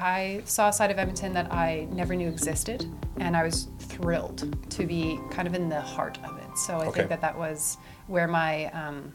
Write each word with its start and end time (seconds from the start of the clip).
I 0.00 0.42
saw 0.44 0.68
a 0.68 0.72
side 0.72 0.90
of 0.92 0.98
Edmonton 0.98 1.32
that 1.34 1.52
I 1.52 1.88
never 1.90 2.14
knew 2.14 2.28
existed, 2.28 2.86
and 3.18 3.36
I 3.36 3.42
was 3.42 3.66
thrilled 3.80 4.56
to 4.70 4.86
be 4.86 5.18
kind 5.30 5.48
of 5.48 5.54
in 5.54 5.68
the 5.68 5.80
heart 5.80 6.18
of 6.24 6.38
it. 6.38 6.56
So 6.56 6.76
I 6.78 6.86
Okay. 6.86 6.98
think 7.00 7.08
that 7.08 7.20
that 7.20 7.36
was 7.36 7.76
where 8.06 8.28
my 8.28 8.66
um, 8.66 9.12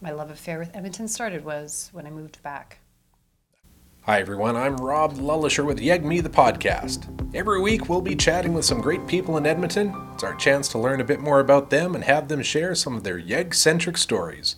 my 0.00 0.10
love 0.10 0.30
affair 0.30 0.58
with 0.58 0.70
Edmonton 0.76 1.08
started 1.08 1.44
was 1.44 1.88
when 1.92 2.06
I 2.06 2.10
moved 2.10 2.42
back. 2.42 2.78
Hi, 4.02 4.20
everyone. 4.20 4.56
I'm 4.56 4.76
Rob 4.76 5.14
Lullisher 5.14 5.64
with 5.66 5.80
Yeg 5.80 6.04
Me 6.04 6.20
the 6.20 6.30
podcast. 6.30 7.06
Every 7.34 7.60
week, 7.60 7.88
we'll 7.88 8.00
be 8.00 8.14
chatting 8.14 8.54
with 8.54 8.64
some 8.64 8.80
great 8.80 9.06
people 9.06 9.36
in 9.36 9.44
Edmonton. 9.46 9.94
It's 10.14 10.22
our 10.24 10.34
chance 10.34 10.68
to 10.68 10.78
learn 10.78 11.00
a 11.00 11.04
bit 11.04 11.20
more 11.20 11.40
about 11.40 11.70
them 11.70 11.94
and 11.94 12.04
have 12.04 12.28
them 12.28 12.42
share 12.42 12.74
some 12.74 12.94
of 12.96 13.04
their 13.04 13.18
Yeg 13.18 13.54
centric 13.54 13.98
stories. 13.98 14.56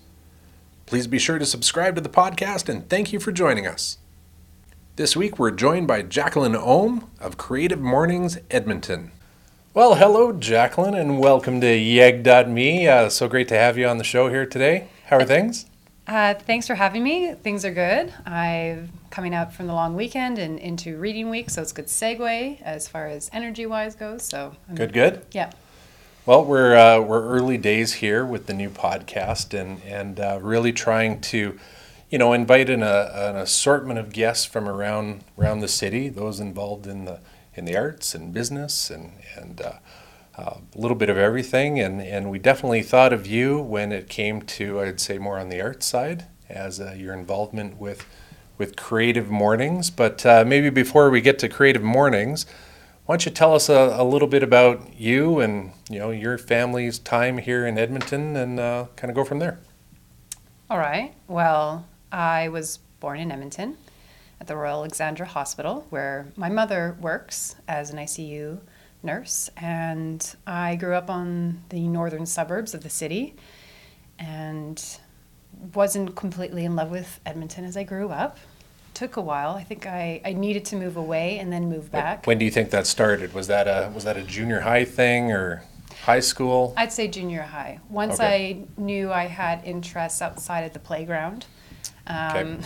Please 0.87 1.07
be 1.07 1.19
sure 1.19 1.39
to 1.39 1.47
subscribe 1.47 1.95
to 1.95 2.01
the 2.01 2.09
podcast 2.09 2.69
and 2.69 2.89
thank 2.89 3.13
you 3.13 3.19
for 3.21 3.33
joining 3.33 3.67
us. 3.67 3.99
This 5.01 5.17
week, 5.17 5.39
we're 5.39 5.51
joined 5.51 5.87
by 5.87 6.03
Jacqueline 6.03 6.55
Ohm 6.55 7.11
of 7.21 7.39
Creative 7.39 7.81
Mornings 7.81 8.37
Edmonton. 8.51 9.13
Well, 9.73 9.95
hello, 9.95 10.31
Jacqueline, 10.31 10.93
and 10.93 11.19
welcome 11.19 11.59
to 11.63 11.75
Yeg.me. 11.75 12.87
Uh, 12.87 13.09
so 13.09 13.27
great 13.27 13.49
to 13.49 13.57
have 13.57 13.79
you 13.79 13.87
on 13.89 13.97
the 13.97 14.05
show 14.05 14.29
here 14.29 14.45
today. 14.45 14.89
How 15.07 15.17
are 15.17 15.25
things? 15.25 15.65
Uh, 16.07 16.35
thanks 16.35 16.67
for 16.67 16.75
having 16.75 17.03
me. 17.03 17.33
Things 17.33 17.65
are 17.65 17.73
good. 17.73 18.13
I'm 18.27 18.91
coming 19.11 19.33
up 19.35 19.55
from 19.55 19.69
the 19.69 19.73
long 19.73 19.97
weekend 19.97 20.39
and 20.39 20.59
into 20.59 20.99
reading 20.99 21.31
week, 21.31 21.49
so 21.49 21.63
it's 21.63 21.73
a 21.73 21.77
good 21.77 21.87
segue 21.87 22.61
as 22.61 22.87
far 22.87 23.07
as 23.07 23.31
energy 23.33 23.65
wise 23.65 23.95
goes. 23.95 24.23
So 24.23 24.55
I'm- 24.69 24.77
Good, 24.77 24.93
good. 24.93 25.25
Yeah. 25.33 25.51
Well, 26.27 26.45
we're 26.45 26.77
uh, 26.77 27.01
we're 27.01 27.27
early 27.27 27.57
days 27.57 27.95
here 27.95 28.27
with 28.27 28.49
the 28.49 28.53
new 28.53 28.69
podcast, 28.69 29.59
and 29.59 29.81
and 29.83 30.21
uh, 30.21 30.41
really 30.43 30.75
trying 30.75 31.23
to, 31.23 31.59
you 32.11 32.19
know, 32.19 32.33
invite 32.33 32.69
a, 32.69 32.75
an 32.75 33.37
assortment 33.37 33.99
of 33.99 34.13
guests 34.13 34.45
from 34.45 34.69
around 34.69 35.25
around 35.39 35.61
the 35.61 35.69
city, 35.69 36.09
those 36.09 36.41
involved 36.41 36.87
in 36.87 37.05
the 37.05 37.21
in 37.55 37.65
the 37.65 37.77
arts 37.77 38.15
and 38.15 38.35
business, 38.35 38.91
and 38.91 39.13
and 39.37 39.61
uh, 39.61 39.73
uh, 40.37 40.57
a 40.75 40.79
little 40.79 40.97
bit 40.97 41.09
of 41.09 41.17
everything. 41.17 41.79
And 41.79 42.03
and 42.03 42.31
we 42.31 42.39
definitely 42.39 42.83
thought 42.83 43.13
of 43.13 43.27
you 43.27 43.61
when 43.61 43.93
it 43.93 44.09
came 44.09 44.43
to, 44.43 44.81
I'd 44.81 45.01
say, 45.01 45.19
more 45.19 45.39
on 45.39 45.49
the 45.49 45.61
arts 45.61 45.87
side, 45.87 46.27
as 46.49 46.81
uh, 46.81 46.95
your 46.99 47.15
involvement 47.15 47.79
with 47.79 48.05
with 48.59 48.75
Creative 48.75 49.31
Mornings. 49.31 49.89
But 49.91 50.27
uh, 50.27 50.45
maybe 50.45 50.69
before 50.69 51.11
we 51.11 51.21
get 51.21 51.39
to 51.41 51.49
Creative 51.49 51.83
Mornings. 51.83 52.45
Why 53.07 53.15
don't 53.15 53.27
you 53.27 53.33
tell 53.33 53.57
us 53.57 53.69
a, 53.69 53.97
a 53.99 54.05
little 54.05 54.29
bit 54.29 54.45
about 54.45 54.95
you 54.97 55.41
and 55.41 55.73
you 55.89 55.99
know 55.99 56.11
your 56.11 56.39
family's 56.39 56.97
time 56.97 57.39
here 57.39 57.67
in 57.67 57.77
Edmonton, 57.77 58.37
and 58.37 58.61
uh, 58.61 58.87
kind 58.95 59.11
of 59.11 59.17
go 59.17 59.25
from 59.25 59.41
there. 59.41 59.59
All 60.69 60.79
right. 60.79 61.13
Well, 61.27 61.87
I 62.13 62.49
was 62.49 62.79
born 63.01 63.19
in 63.19 63.31
Edmonton 63.33 63.77
at 64.41 64.47
the 64.47 64.57
Royal 64.57 64.79
Alexandra 64.79 65.27
Hospital, 65.27 65.87
where 65.91 66.27
my 66.37 66.49
mother 66.49 66.97
works 67.01 67.57
as 67.69 67.91
an 67.91 67.99
ICU 67.99 68.59
nurse. 69.03 69.51
And 69.57 70.35
I 70.47 70.77
grew 70.77 70.95
up 70.95 71.11
on 71.11 71.63
the 71.69 71.87
northern 71.89 72.27
suburbs 72.27 72.75
of 72.75 72.83
the 72.83 72.91
city 72.91 73.35
and 74.19 74.83
wasn't 75.75 76.17
completely 76.17 76.65
in 76.65 76.77
love 76.77 76.91
with 76.91 77.21
Edmonton 77.27 77.65
as 77.65 77.77
I 77.77 77.83
grew 77.85 78.09
up. 78.11 78.39
Took 78.95 79.17
a 79.17 79.21
while. 79.21 79.53
I 79.53 79.63
think 79.63 79.87
I, 79.87 80.21
I 80.25 80.33
needed 80.33 80.65
to 80.67 80.77
move 80.77 80.97
away 80.97 81.39
and 81.39 81.53
then 81.53 81.69
move 81.69 81.91
back. 81.91 82.27
When 82.27 82.39
do 82.39 82.45
you 82.45 82.51
think 82.51 82.71
that 82.71 82.87
started? 82.87 83.33
Was 83.33 83.47
that 83.47 83.67
a 83.67 83.91
was 83.95 84.05
that 84.05 84.17
a 84.17 84.23
junior 84.23 84.61
high 84.61 84.85
thing 84.85 85.31
or 85.33 85.63
high 86.03 86.21
school? 86.21 86.75
I'd 86.77 86.93
say 86.93 87.09
junior 87.09 87.43
high. 87.43 87.79
Once 87.89 88.15
Okay. 88.15 88.67
I 88.79 88.81
knew 88.81 89.13
I 89.13 89.27
had 89.27 89.65
interests 89.65 90.21
outside 90.21 90.63
of 90.63 90.73
the 90.73 90.81
playground, 90.81 91.47
um, 92.11 92.37
Okay. 92.55 92.61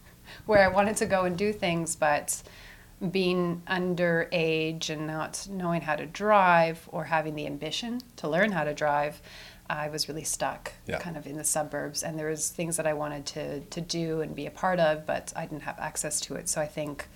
where 0.46 0.62
I 0.64 0.68
wanted 0.68 0.96
to 0.98 1.06
go 1.06 1.24
and 1.24 1.36
do 1.36 1.52
things, 1.52 1.96
but 1.96 2.42
being 3.10 3.62
underage 3.66 4.90
and 4.90 5.06
not 5.06 5.46
knowing 5.50 5.80
how 5.82 5.96
to 5.96 6.06
drive 6.06 6.86
or 6.92 7.04
having 7.04 7.34
the 7.34 7.46
ambition 7.46 8.00
to 8.16 8.28
learn 8.28 8.52
how 8.52 8.64
to 8.64 8.74
drive, 8.74 9.22
I 9.70 9.88
was 9.88 10.08
really 10.08 10.24
stuck 10.24 10.72
Yeah. 10.86 10.98
kind 10.98 11.16
of 11.16 11.26
in 11.26 11.36
the 11.36 11.44
suburbs. 11.44 12.02
And 12.02 12.18
there 12.18 12.28
was 12.28 12.50
things 12.50 12.76
that 12.76 12.86
I 12.86 12.92
wanted 12.92 13.24
to, 13.26 13.60
to 13.60 13.80
do 13.80 14.20
and 14.20 14.34
be 14.34 14.46
a 14.46 14.50
part 14.50 14.80
of, 14.80 15.06
but 15.06 15.32
I 15.34 15.46
didn't 15.46 15.62
have 15.62 15.78
access 15.78 16.20
to 16.22 16.34
it. 16.34 16.48
So 16.48 16.60
I 16.60 16.66
think, 16.66 17.08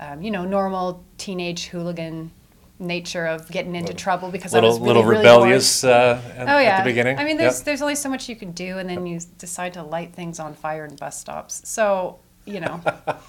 um, 0.00 0.22
you 0.22 0.30
know, 0.30 0.44
normal 0.44 1.04
teenage 1.18 1.66
hooligan 1.66 2.32
nature 2.80 3.26
of 3.26 3.48
getting 3.50 3.74
into 3.74 3.88
Little- 3.88 3.98
trouble 3.98 4.30
because 4.30 4.52
little 4.52 4.70
I 4.70 4.72
was 4.72 4.78
really, 4.80 4.88
little 4.88 5.02
really 5.04 5.18
rebellious 5.18 5.84
uh, 5.84 6.20
at, 6.36 6.48
Oh 6.48 6.58
yeah. 6.58 6.68
at 6.70 6.84
the 6.84 6.90
beginning. 6.90 7.18
I 7.18 7.24
mean, 7.24 7.36
there's 7.36 7.62
there's 7.62 7.82
only 7.82 7.94
so 7.94 8.08
much 8.08 8.28
you 8.28 8.36
can 8.36 8.52
do, 8.52 8.78
and 8.78 8.88
then 8.88 9.06
you 9.06 9.20
decide 9.38 9.74
to 9.74 9.82
light 9.82 10.12
things 10.14 10.40
on 10.40 10.54
fire 10.54 10.84
in 10.86 10.96
bus 10.96 11.18
stops. 11.20 11.62
So 11.68 12.18
you 12.46 12.58
know, 12.58 12.80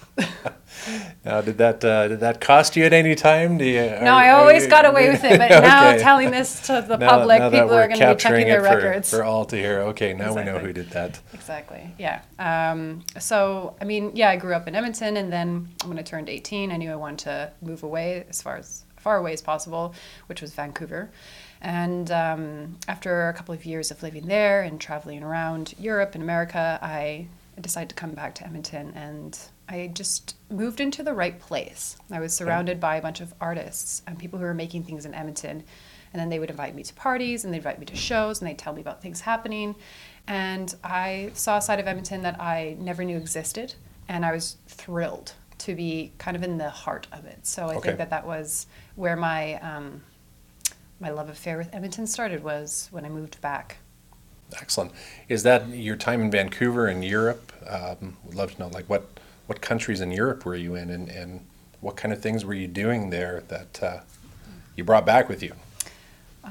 Now, 1.24 1.42
did 1.42 1.58
that 1.58 1.84
uh, 1.84 2.08
did 2.08 2.20
that 2.20 2.40
cost 2.40 2.76
you 2.76 2.84
at 2.84 2.92
any 2.94 3.14
time? 3.14 3.60
You, 3.60 3.74
no, 4.02 4.14
I 4.14 4.30
always 4.30 4.66
got 4.66 4.84
away 4.86 5.10
with 5.10 5.22
it, 5.22 5.38
but 5.38 5.50
now 5.62 5.96
telling 5.98 6.30
this 6.30 6.62
to 6.66 6.84
the 6.86 6.96
Now- 6.98 7.10
public, 7.10 7.38
now 7.40 7.50
people 7.50 7.68
we're 7.68 7.86
going 7.88 8.00
to 8.00 8.14
be 8.14 8.20
checking 8.20 8.46
their 8.46 8.60
for- 8.64 8.76
records. 8.76 9.10
for 9.10 9.22
all 9.22 9.44
to 9.44 9.56
hear. 9.56 9.80
Okay, 9.92 10.14
now 10.14 10.34
we 10.34 10.42
know 10.44 10.58
who 10.58 10.72
did 10.72 10.90
that. 10.90 11.20
Exactly. 11.34 11.94
Yeah. 11.98 12.22
Um, 12.38 13.04
so, 13.18 13.76
I 13.80 13.84
mean, 13.84 14.12
yeah, 14.14 14.30
I 14.30 14.36
grew 14.36 14.54
up 14.54 14.66
in 14.66 14.74
Edmonton, 14.74 15.16
and 15.18 15.30
then 15.32 15.68
when 15.84 15.98
I 15.98 16.02
turned 16.02 16.28
18, 16.30 16.72
I 16.72 16.76
knew 16.78 16.90
I 16.90 16.96
wanted 16.96 17.18
to 17.24 17.52
move 17.60 17.82
away 17.82 18.24
as 18.30 18.40
far 18.42 18.56
as 18.56 18.84
far 19.02 19.16
away 19.18 19.32
as 19.32 19.42
possible, 19.42 19.94
which 20.26 20.40
was 20.40 20.54
Vancouver. 20.54 21.10
And 21.60 22.10
um, 22.10 22.78
after 22.88 23.28
a 23.28 23.34
couple 23.34 23.54
of 23.54 23.64
years 23.64 23.90
of 23.90 24.02
living 24.02 24.26
there 24.26 24.62
and 24.62 24.80
traveling 24.80 25.22
around 25.22 25.74
Europe 25.78 26.14
and 26.14 26.22
America, 26.22 26.78
I 26.80 27.26
decided 27.60 27.90
to 27.90 27.94
come 27.94 28.12
back 28.12 28.34
to 28.36 28.44
Edmonton, 28.44 28.92
and 28.96 29.38
I 29.68 29.90
just 29.92 30.36
moved 30.50 30.80
into 30.80 31.02
the 31.02 31.14
right 31.14 31.38
place. 31.38 31.96
I 32.10 32.20
was 32.20 32.32
surrounded 32.34 32.80
by 32.80 32.96
a 32.96 33.02
bunch 33.02 33.20
of 33.20 33.34
artists 33.40 34.02
and 34.06 34.18
people 34.18 34.38
who 34.38 34.44
were 34.44 34.54
making 34.54 34.84
things 34.84 35.06
in 35.06 35.14
Edmonton. 35.14 35.64
And 36.12 36.20
then 36.20 36.28
they 36.28 36.38
would 36.38 36.50
invite 36.50 36.74
me 36.74 36.82
to 36.82 36.92
parties 36.92 37.44
and 37.44 37.54
they'd 37.54 37.58
invite 37.58 37.78
me 37.78 37.86
to 37.86 37.96
shows 37.96 38.40
and 38.40 38.48
they'd 38.48 38.58
tell 38.58 38.74
me 38.74 38.82
about 38.82 39.00
things 39.00 39.22
happening. 39.22 39.74
And 40.26 40.74
I 40.84 41.30
saw 41.32 41.56
a 41.56 41.62
side 41.62 41.80
of 41.80 41.86
Edmonton 41.86 42.20
that 42.22 42.38
I 42.38 42.76
never 42.78 43.02
knew 43.02 43.16
existed. 43.16 43.74
And 44.08 44.26
I 44.26 44.32
was 44.32 44.58
thrilled 44.66 45.32
to 45.64 45.74
be 45.74 46.12
kind 46.18 46.36
of 46.36 46.42
in 46.42 46.58
the 46.58 46.70
heart 46.70 47.06
of 47.12 47.24
it. 47.24 47.46
So 47.46 47.68
I 47.68 47.76
Okay. 47.76 47.88
think 47.88 47.98
that 47.98 48.10
that 48.10 48.26
was 48.26 48.66
where 48.96 49.16
my, 49.16 49.54
um, 49.60 50.02
my 51.00 51.10
love 51.10 51.28
affair 51.28 51.56
with 51.58 51.72
Edmonton 51.74 52.06
started 52.06 52.42
was 52.42 52.88
when 52.90 53.04
I 53.04 53.08
moved 53.08 53.40
back. 53.40 53.76
Excellent. 54.60 54.92
Is 55.28 55.42
that 55.44 55.68
your 55.68 55.96
time 55.96 56.20
in 56.20 56.30
Vancouver 56.30 56.86
and 56.86 57.04
Europe? 57.04 57.52
Um, 57.68 58.16
would 58.24 58.34
love 58.34 58.54
to 58.54 58.58
know, 58.60 58.68
like, 58.68 58.86
what 58.88 59.06
what 59.46 59.60
countries 59.60 60.00
in 60.00 60.12
Europe 60.12 60.44
were 60.44 60.54
you 60.54 60.76
in, 60.76 60.88
and, 60.90 61.08
and 61.08 61.40
what 61.80 61.96
kind 61.96 62.12
of 62.12 62.22
things 62.22 62.44
were 62.44 62.54
you 62.54 62.68
doing 62.68 63.10
there 63.10 63.42
that 63.48 63.82
uh, 63.82 64.00
you 64.76 64.84
brought 64.84 65.04
back 65.04 65.28
with 65.28 65.42
you? 65.42 65.52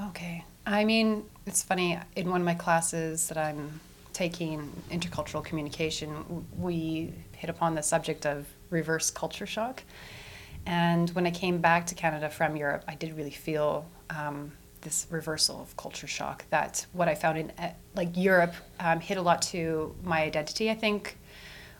Okay. 0.09 0.43
I 0.65 0.83
mean, 0.83 1.23
it's 1.45 1.63
funny. 1.63 1.97
In 2.15 2.29
one 2.29 2.41
of 2.41 2.45
my 2.45 2.53
classes 2.53 3.27
that 3.29 3.37
I'm 3.37 3.79
taking, 4.13 4.69
intercultural 4.91 5.43
communication, 5.43 6.45
we 6.57 7.13
hit 7.37 7.49
upon 7.49 7.75
the 7.75 7.81
subject 7.81 8.25
of 8.25 8.45
reverse 8.71 9.11
culture 9.11 9.45
shock. 9.45 9.83
And 10.65 11.09
when 11.11 11.25
I 11.27 11.31
came 11.31 11.59
back 11.59 11.85
to 11.87 11.95
Canada 11.95 12.29
from 12.29 12.55
Europe, 12.55 12.83
I 12.87 12.95
did 12.95 13.15
really 13.15 13.31
feel 13.31 13.85
um, 14.09 14.51
this 14.81 15.07
reversal 15.09 15.61
of 15.61 15.75
culture 15.77 16.07
shock. 16.07 16.45
That 16.49 16.85
what 16.93 17.07
I 17.07 17.15
found 17.15 17.37
in 17.37 17.51
uh, 17.57 17.71
like 17.95 18.15
Europe 18.15 18.53
um, 18.79 18.99
hit 18.99 19.17
a 19.17 19.21
lot 19.21 19.41
to 19.43 19.95
my 20.03 20.21
identity. 20.21 20.69
I 20.69 20.75
think 20.75 21.17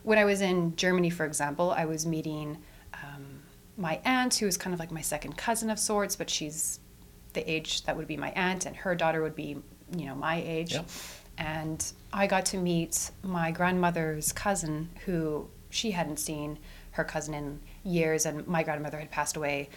when 0.02 0.18
I 0.18 0.24
was 0.24 0.40
in 0.40 0.74
Germany, 0.76 1.10
for 1.10 1.24
example, 1.24 1.70
I 1.70 1.84
was 1.84 2.06
meeting 2.06 2.58
um, 2.94 3.42
my 3.76 4.00
aunt, 4.04 4.34
who 4.34 4.46
is 4.46 4.56
kind 4.56 4.74
of 4.74 4.80
like 4.80 4.90
my 4.90 5.00
second 5.00 5.36
cousin 5.36 5.70
of 5.70 5.78
sorts, 5.78 6.16
but 6.16 6.28
she's 6.28 6.80
the 7.32 7.48
age 7.50 7.84
that 7.84 7.96
would 7.96 8.08
be 8.08 8.16
my 8.16 8.30
aunt, 8.32 8.66
and 8.66 8.76
her 8.76 8.94
daughter 8.94 9.22
would 9.22 9.36
be, 9.36 9.56
you 9.96 10.06
know, 10.06 10.14
my 10.14 10.42
age. 10.44 10.72
Yep. 10.72 10.88
And 11.38 11.92
I 12.12 12.26
got 12.26 12.44
to 12.46 12.58
meet 12.58 13.10
my 13.22 13.50
grandmother's 13.50 14.32
cousin, 14.32 14.90
who 15.06 15.48
she 15.70 15.92
hadn't 15.92 16.18
seen 16.18 16.58
her 16.92 17.04
cousin 17.04 17.34
in 17.34 17.60
years, 17.84 18.26
and 18.26 18.46
my 18.46 18.62
grandmother 18.62 18.98
had 18.98 19.10
passed 19.10 19.36
away 19.36 19.68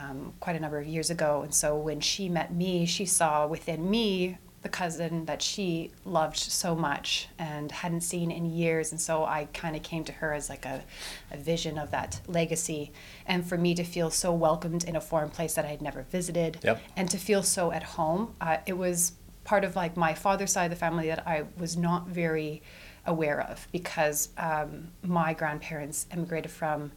um, 0.00 0.32
quite 0.40 0.56
a 0.56 0.60
number 0.60 0.78
of 0.78 0.86
years 0.86 1.10
ago. 1.10 1.42
And 1.42 1.52
so 1.54 1.76
when 1.76 2.00
she 2.00 2.28
met 2.28 2.52
me, 2.52 2.86
she 2.86 3.06
saw 3.06 3.46
within 3.46 3.90
me 3.90 4.38
the 4.62 4.68
cousin 4.68 5.24
that 5.26 5.40
she 5.40 5.92
loved 6.04 6.36
so 6.36 6.74
much 6.74 7.28
and 7.38 7.70
hadn't 7.70 8.00
seen 8.00 8.30
in 8.30 8.44
years. 8.44 8.90
And 8.90 9.00
so 9.00 9.24
I 9.24 9.46
kind 9.54 9.76
of 9.76 9.82
came 9.82 10.04
to 10.04 10.12
her 10.12 10.34
as 10.34 10.50
like 10.50 10.66
a, 10.66 10.82
a 11.30 11.36
vision 11.36 11.78
of 11.78 11.90
that 11.92 12.20
legacy. 12.26 12.92
And 13.24 13.46
for 13.46 13.56
me 13.56 13.74
to 13.76 13.84
feel 13.84 14.10
so 14.10 14.32
welcomed 14.32 14.82
in 14.84 14.96
a 14.96 15.00
foreign 15.00 15.30
place 15.30 15.54
that 15.54 15.64
I 15.64 15.68
had 15.68 15.80
never 15.80 16.02
visited 16.02 16.58
Yep. 16.64 16.82
and 16.96 17.08
to 17.08 17.18
feel 17.18 17.42
so 17.44 17.70
at 17.70 17.82
home, 17.84 18.34
uh, 18.40 18.58
it 18.66 18.76
was 18.76 19.12
part 19.44 19.62
of 19.64 19.76
like 19.76 19.96
my 19.96 20.12
father's 20.12 20.52
side 20.52 20.64
of 20.64 20.70
the 20.70 20.76
family 20.76 21.06
that 21.06 21.26
I 21.26 21.44
was 21.56 21.76
not 21.76 22.08
very 22.08 22.60
aware 23.08 23.40
of 23.40 23.66
because 23.72 24.28
um, 24.38 24.88
my 25.02 25.34
grandparents 25.34 26.06
immigrated 26.12 26.50
from 26.50 26.92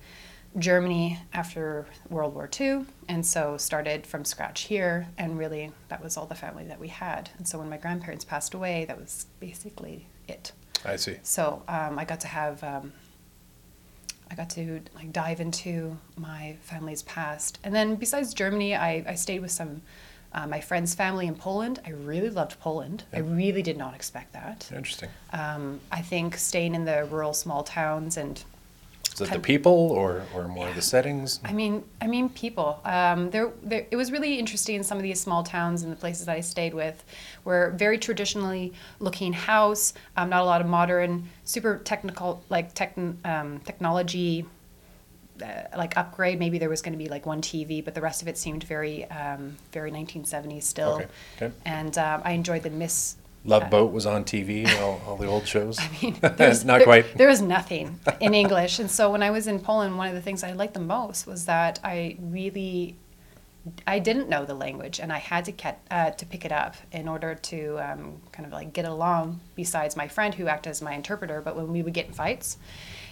Germany 0.59 1.17
after 1.33 1.87
World 2.09 2.35
War 2.35 2.49
II, 2.59 2.85
and 3.07 3.25
so 3.25 3.57
started 3.57 4.05
from 4.05 4.25
scratch 4.25 4.63
here. 4.63 5.07
And 5.17 5.39
really, 5.39 5.71
that 5.87 6.03
was 6.03 6.17
all 6.17 6.25
the 6.25 6.35
family 6.35 6.65
that 6.65 6.79
we 6.79 6.89
had. 6.89 7.29
And 7.37 7.47
so 7.47 7.57
when 7.57 7.69
my 7.69 7.77
grandparents 7.77 8.25
passed 8.25 8.53
away, 8.53 8.85
that 8.85 8.99
was 8.99 9.27
basically 9.39 10.07
it. 10.27 10.51
I 10.83 10.97
see. 10.97 11.17
So 11.23 11.63
um, 11.67 11.97
I 11.97 12.05
got 12.05 12.19
to 12.21 12.27
have 12.27 12.63
um, 12.63 12.91
I 14.29 14.35
got 14.35 14.49
to 14.51 14.81
like 14.95 15.11
dive 15.11 15.39
into 15.39 15.97
my 16.17 16.57
family's 16.61 17.03
past. 17.03 17.59
And 17.63 17.73
then 17.73 17.95
besides 17.95 18.33
Germany, 18.33 18.75
I, 18.75 19.03
I 19.07 19.15
stayed 19.15 19.39
with 19.39 19.51
some 19.51 19.81
uh, 20.33 20.47
my 20.47 20.61
friend's 20.61 20.93
family 20.95 21.27
in 21.27 21.35
Poland. 21.35 21.79
I 21.85 21.91
really 21.91 22.29
loved 22.29 22.59
Poland. 22.59 23.03
I 23.13 23.19
really 23.19 23.61
did 23.61 23.77
not 23.77 23.93
expect 23.93 24.33
that. 24.33 24.69
Interesting. 24.73 25.09
Um, 25.33 25.79
I 25.91 26.01
think 26.01 26.37
staying 26.37 26.75
in 26.75 26.85
the 26.85 27.05
rural 27.11 27.33
small 27.33 27.63
towns 27.63 28.17
and 28.17 28.43
Is 29.13 29.21
it 29.21 29.31
the 29.31 29.39
people 29.39 29.91
or, 29.91 30.23
or 30.33 30.47
more 30.47 30.71
the 30.73 30.81
settings? 30.81 31.39
I 31.43 31.51
mean, 31.51 31.83
I 31.99 32.07
mean, 32.07 32.29
people. 32.29 32.79
Um, 32.85 33.29
there, 33.31 33.51
there, 33.61 33.85
it 33.91 33.97
was 33.97 34.09
really 34.11 34.39
interesting. 34.39 34.77
in 34.77 34.83
Some 34.83 34.97
of 34.97 35.03
these 35.03 35.19
small 35.19 35.43
towns 35.43 35.83
and 35.83 35.91
the 35.91 35.97
places 35.97 36.25
that 36.27 36.37
I 36.37 36.41
stayed 36.41 36.73
with 36.73 37.03
were 37.43 37.73
very 37.75 37.97
traditionally 37.97 38.71
looking 38.99 39.33
house. 39.33 39.93
Um, 40.15 40.29
not 40.29 40.41
a 40.41 40.45
lot 40.45 40.61
of 40.61 40.67
modern, 40.67 41.27
super 41.43 41.79
technical, 41.83 42.41
like 42.49 42.73
tech, 42.73 42.97
um, 43.25 43.59
technology, 43.65 44.45
uh, 45.41 45.67
like 45.77 45.97
upgrade. 45.97 46.39
Maybe 46.39 46.57
there 46.59 46.69
was 46.69 46.81
going 46.81 46.93
to 46.93 46.97
be 46.97 47.07
like 47.09 47.25
one 47.25 47.41
TV, 47.41 47.83
but 47.83 47.95
the 47.95 48.01
rest 48.01 48.21
of 48.21 48.27
it 48.27 48.37
seemed 48.37 48.63
very, 48.63 49.09
um, 49.11 49.57
very 49.71 49.91
1970s 49.91 50.63
still. 50.63 50.93
Okay, 50.93 51.07
okay. 51.41 51.51
And 51.65 51.97
um, 51.97 52.21
I 52.23 52.31
enjoyed 52.31 52.63
the 52.63 52.69
miss. 52.69 53.15
Love 53.43 53.71
Boat 53.71 53.91
was 53.91 54.05
on 54.05 54.23
TV, 54.23 54.67
all, 54.79 55.01
all 55.07 55.15
the 55.15 55.25
old 55.25 55.47
shows. 55.47 55.79
I 55.79 55.89
mean, 55.99 56.15
there's, 56.37 56.63
Not 56.63 56.77
there- 56.77 56.85
quite. 56.85 57.17
There 57.17 57.27
was 57.27 57.41
nothing 57.41 57.99
in 58.19 58.35
English, 58.35 58.77
and 58.77 58.89
so 58.89 59.09
when 59.11 59.23
I 59.23 59.31
was 59.31 59.47
in 59.47 59.59
Poland, 59.59 59.97
one 59.97 60.07
of 60.07 60.13
the 60.13 60.21
things 60.21 60.43
I 60.43 60.51
liked 60.51 60.75
the 60.75 60.79
most 60.79 61.25
was 61.25 61.45
that 61.45 61.79
I 61.83 62.17
really, 62.19 62.97
I 63.87 63.97
didn't 63.97 64.29
know 64.29 64.45
the 64.45 64.53
language, 64.53 64.99
and 64.99 65.11
I 65.11 65.17
had 65.17 65.45
to 65.45 65.51
get 65.51 65.81
uh, 65.89 66.11
to 66.11 66.25
pick 66.27 66.45
it 66.45 66.51
up 66.51 66.75
in 66.91 67.07
order 67.07 67.33
to 67.33 67.79
um, 67.79 68.21
kind 68.31 68.45
of 68.45 68.51
like 68.51 68.73
get 68.73 68.85
along. 68.85 69.39
Besides 69.55 69.95
my 69.95 70.07
friend 70.07 70.35
who 70.35 70.45
acted 70.47 70.69
as 70.69 70.81
my 70.83 70.93
interpreter, 70.93 71.41
but 71.41 71.55
when 71.55 71.71
we 71.71 71.81
would 71.81 71.93
get 71.95 72.05
in 72.05 72.13
fights, 72.13 72.57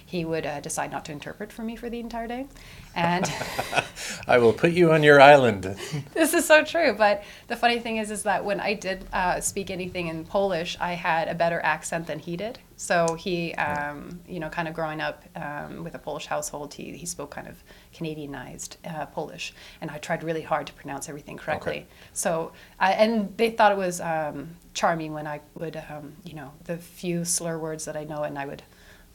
he 0.10 0.26
would 0.26 0.46
uh, 0.46 0.60
decide 0.60 0.92
not 0.92 1.06
to 1.06 1.12
interpret 1.12 1.52
for 1.52 1.64
me 1.64 1.76
for 1.76 1.90
the 1.90 2.00
entire 2.00 2.28
day, 2.28 2.48
and. 2.96 3.32
I 4.28 4.38
will 4.38 4.54
put 4.54 4.72
you 4.72 4.92
on 4.92 5.04
your 5.04 5.22
island. 5.22 5.64
this 6.14 6.34
is 6.34 6.46
so 6.46 6.64
true. 6.64 6.94
But 6.94 7.24
the 7.48 7.56
funny 7.56 7.80
thing 7.80 7.98
is, 7.98 8.12
is 8.12 8.24
that 8.24 8.44
when 8.44 8.60
I 8.60 8.74
did 8.74 9.06
uh, 9.14 9.40
speak 9.42 9.70
anything 9.70 10.08
in 10.08 10.26
Polish, 10.26 10.78
I 10.80 10.94
had 10.94 11.28
a 11.28 11.36
better 11.36 11.60
accent 11.62 12.08
than 12.08 12.20
he 12.20 12.38
did. 12.38 12.60
So 12.76 13.16
he, 13.16 13.54
um, 13.56 14.20
you 14.28 14.40
know, 14.40 14.50
kind 14.50 14.68
of 14.68 14.74
growing 14.74 15.02
up 15.02 15.24
um, 15.36 15.84
with 15.84 15.96
a 15.96 16.00
Polish 16.00 16.28
household, 16.28 16.74
he, 16.74 16.96
he 16.96 17.06
spoke 17.06 17.32
kind 17.32 17.48
of 17.48 17.62
Canadianized 17.94 18.78
uh, 18.86 19.06
Polish, 19.08 19.54
and 19.82 19.92
I 19.92 19.98
tried 19.98 20.24
really 20.24 20.44
hard 20.44 20.68
to 20.68 20.74
pronounce 20.74 21.10
everything 21.10 21.38
correctly. 21.38 21.72
Okay. 21.72 21.86
So, 22.14 22.54
I, 22.80 22.94
and 22.94 23.36
they 23.38 23.50
thought 23.52 23.74
it 23.74 23.78
was 23.78 24.00
um, 24.00 24.56
charming 24.74 25.14
when 25.14 25.28
I 25.28 25.42
would, 25.56 25.82
um, 25.90 26.14
you 26.24 26.36
know, 26.36 26.54
the 26.66 26.78
few 26.78 27.26
slur 27.26 27.58
words 27.58 27.84
that 27.86 27.98
I 27.98 28.06
know, 28.06 28.24
and 28.24 28.40
I 28.40 28.46
would. 28.46 28.64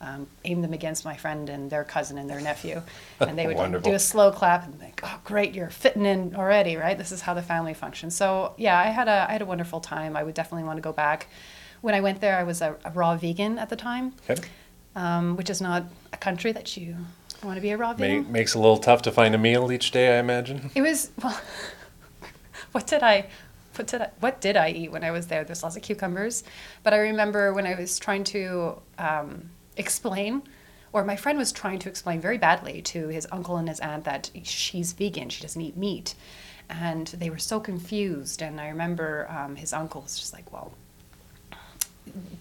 Um, 0.01 0.27
aim 0.43 0.61
them 0.61 0.73
against 0.73 1.05
my 1.05 1.15
friend 1.15 1.49
and 1.49 1.71
their 1.71 1.85
cousin 1.85 2.17
and 2.17 2.29
their 2.29 2.41
nephew, 2.41 2.81
and 3.21 3.37
they 3.37 3.47
would 3.47 3.81
do 3.81 3.93
a 3.93 3.99
slow 3.99 4.29
clap 4.29 4.65
and 4.65 4.77
think, 4.77 4.99
"Oh, 5.03 5.19
great, 5.23 5.53
you're 5.55 5.69
fitting 5.69 6.05
in 6.05 6.35
already, 6.35 6.75
right? 6.75 6.97
This 6.97 7.13
is 7.13 7.21
how 7.21 7.33
the 7.33 7.41
family 7.41 7.73
functions." 7.73 8.13
So 8.15 8.53
yeah, 8.57 8.77
I 8.77 8.87
had 8.87 9.07
a 9.07 9.25
I 9.29 9.31
had 9.31 9.41
a 9.41 9.45
wonderful 9.45 9.79
time. 9.79 10.17
I 10.17 10.23
would 10.23 10.35
definitely 10.35 10.65
want 10.65 10.77
to 10.77 10.81
go 10.81 10.91
back. 10.91 11.27
When 11.81 11.95
I 11.95 12.01
went 12.01 12.19
there, 12.19 12.37
I 12.37 12.43
was 12.43 12.61
a, 12.61 12.75
a 12.83 12.91
raw 12.91 13.15
vegan 13.15 13.57
at 13.57 13.69
the 13.69 13.75
time, 13.77 14.13
Okay. 14.29 14.41
um, 14.97 15.37
which 15.37 15.49
is 15.49 15.61
not 15.61 15.85
a 16.11 16.17
country 16.17 16.51
that 16.51 16.75
you 16.75 16.97
want 17.41 17.55
to 17.55 17.61
be 17.61 17.69
a 17.71 17.77
raw 17.77 17.93
vegan. 17.93 18.29
makes 18.31 18.53
it 18.53 18.57
a 18.57 18.61
little 18.61 18.77
tough 18.77 19.01
to 19.03 19.11
find 19.11 19.33
a 19.33 19.37
meal 19.37 19.71
each 19.71 19.91
day, 19.91 20.17
I 20.17 20.19
imagine. 20.19 20.71
It 20.75 20.81
was 20.81 21.11
well. 21.23 21.39
what 22.73 22.85
did 22.85 23.01
I? 23.01 23.27
What 23.75 23.87
did 23.87 24.01
I? 24.01 24.09
What 24.19 24.41
did 24.41 24.57
I 24.57 24.69
eat 24.71 24.91
when 24.91 25.03
I 25.05 25.11
was 25.11 25.27
there? 25.27 25.43
There's 25.45 25.63
lots 25.63 25.77
of 25.77 25.81
cucumbers, 25.83 26.43
but 26.83 26.93
I 26.93 26.97
remember 26.97 27.53
when 27.53 27.65
I 27.65 27.75
was 27.75 27.97
trying 27.99 28.23
to 28.25 28.81
um, 28.97 29.49
explain, 29.77 30.43
or 30.93 31.03
my 31.03 31.15
friend 31.15 31.37
was 31.37 31.51
trying 31.51 31.79
to 31.79 31.89
explain 31.89 32.21
very 32.21 32.37
badly 32.37 32.81
to 32.83 33.09
his 33.09 33.27
uncle 33.31 33.57
and 33.57 33.67
his 33.67 33.79
aunt 33.79 34.03
that 34.05 34.31
she's 34.43 34.93
vegan, 34.93 35.29
she 35.29 35.41
doesn't 35.41 35.61
eat 35.61 35.77
meat, 35.77 36.15
and 36.69 37.07
they 37.07 37.29
were 37.29 37.37
so 37.37 37.59
confused. 37.59 38.41
And 38.41 38.59
I 38.59 38.69
remember 38.69 39.27
um, 39.29 39.55
his 39.55 39.73
uncle 39.73 40.01
was 40.01 40.17
just 40.19 40.33
like, 40.33 40.51
"Well." 40.51 40.73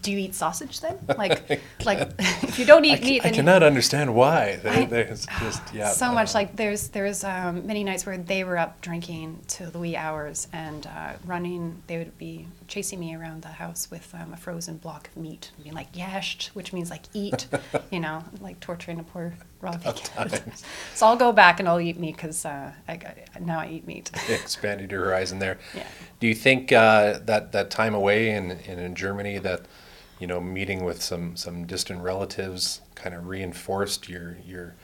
Do 0.03 0.13
you 0.13 0.19
eat 0.19 0.35
sausage 0.35 0.81
then? 0.81 0.99
Like, 1.17 1.61
like 1.85 2.11
if 2.19 2.59
you 2.59 2.67
don't 2.67 2.85
eat 2.85 3.03
meat, 3.03 3.21
I 3.23 3.25
then 3.25 3.33
you- 3.33 3.39
cannot 3.39 3.63
understand 3.63 4.15
why. 4.15 4.57
There- 4.57 4.73
I- 4.73 4.85
There's 4.85 5.27
just 5.41 5.63
yeah. 5.75 5.89
so 5.89 6.13
much 6.13 6.35
like 6.35 6.57
there's 6.57 6.89
there's 6.89 7.25
um, 7.25 7.67
many 7.67 7.85
nights 7.85 8.05
where 8.05 8.19
they 8.19 8.45
were 8.45 8.59
up 8.59 8.81
drinking 8.83 9.41
till 9.49 9.71
the 9.71 9.79
wee 9.79 9.97
hours 9.97 10.47
and 10.53 10.87
uh, 10.87 11.13
running. 11.25 11.83
They 11.87 11.97
would 11.99 12.19
be 12.19 12.47
chasing 12.69 13.01
me 13.01 13.15
around 13.15 13.43
the 13.43 13.49
house 13.49 13.91
with 13.91 14.15
um, 14.15 14.33
a 14.35 14.37
frozen 14.37 14.77
block 14.77 15.09
of 15.09 15.17
meat, 15.17 15.51
and 15.57 15.65
being 15.65 15.75
like 15.75 15.93
"yasht," 15.95 16.49
which 16.49 16.73
means 16.75 16.91
like 16.91 17.05
eat, 17.15 17.47
you 17.91 18.01
know, 18.01 18.23
like 18.43 18.61
torturing 18.61 18.99
a 19.01 19.05
poor 19.05 19.33
raw 19.61 19.79
so 20.95 21.07
I'll 21.07 21.17
go 21.17 21.33
back 21.33 21.61
and 21.61 21.69
I'll 21.69 21.81
eat 21.81 21.99
meat 21.99 22.17
because 22.17 22.45
uh, 22.45 22.73
I 22.87 22.97
got, 22.97 23.17
now 23.41 23.61
I 23.61 23.69
eat 23.69 23.87
meat. 23.87 24.11
expanded 24.29 24.91
your 24.91 25.05
horizon 25.05 25.39
there. 25.39 25.59
Yeah. 25.75 25.87
Do 26.21 26.27
you 26.27 26.35
think 26.35 26.73
uh, 26.73 27.19
that 27.25 27.53
that 27.53 27.71
time 27.71 27.95
away 27.95 28.31
in, 28.31 28.53
in 28.53 28.79
in 28.79 28.95
Germany 28.95 29.39
that 29.39 29.63
you 30.19 30.27
know 30.27 30.41
meeting 30.41 30.85
with 30.85 31.03
some 31.03 31.37
some 31.37 31.67
distant 31.67 32.03
relatives 32.03 32.81
kind 32.95 33.15
of 33.15 33.27
reinforced 33.27 34.09
your 34.09 34.37
your 34.45 34.75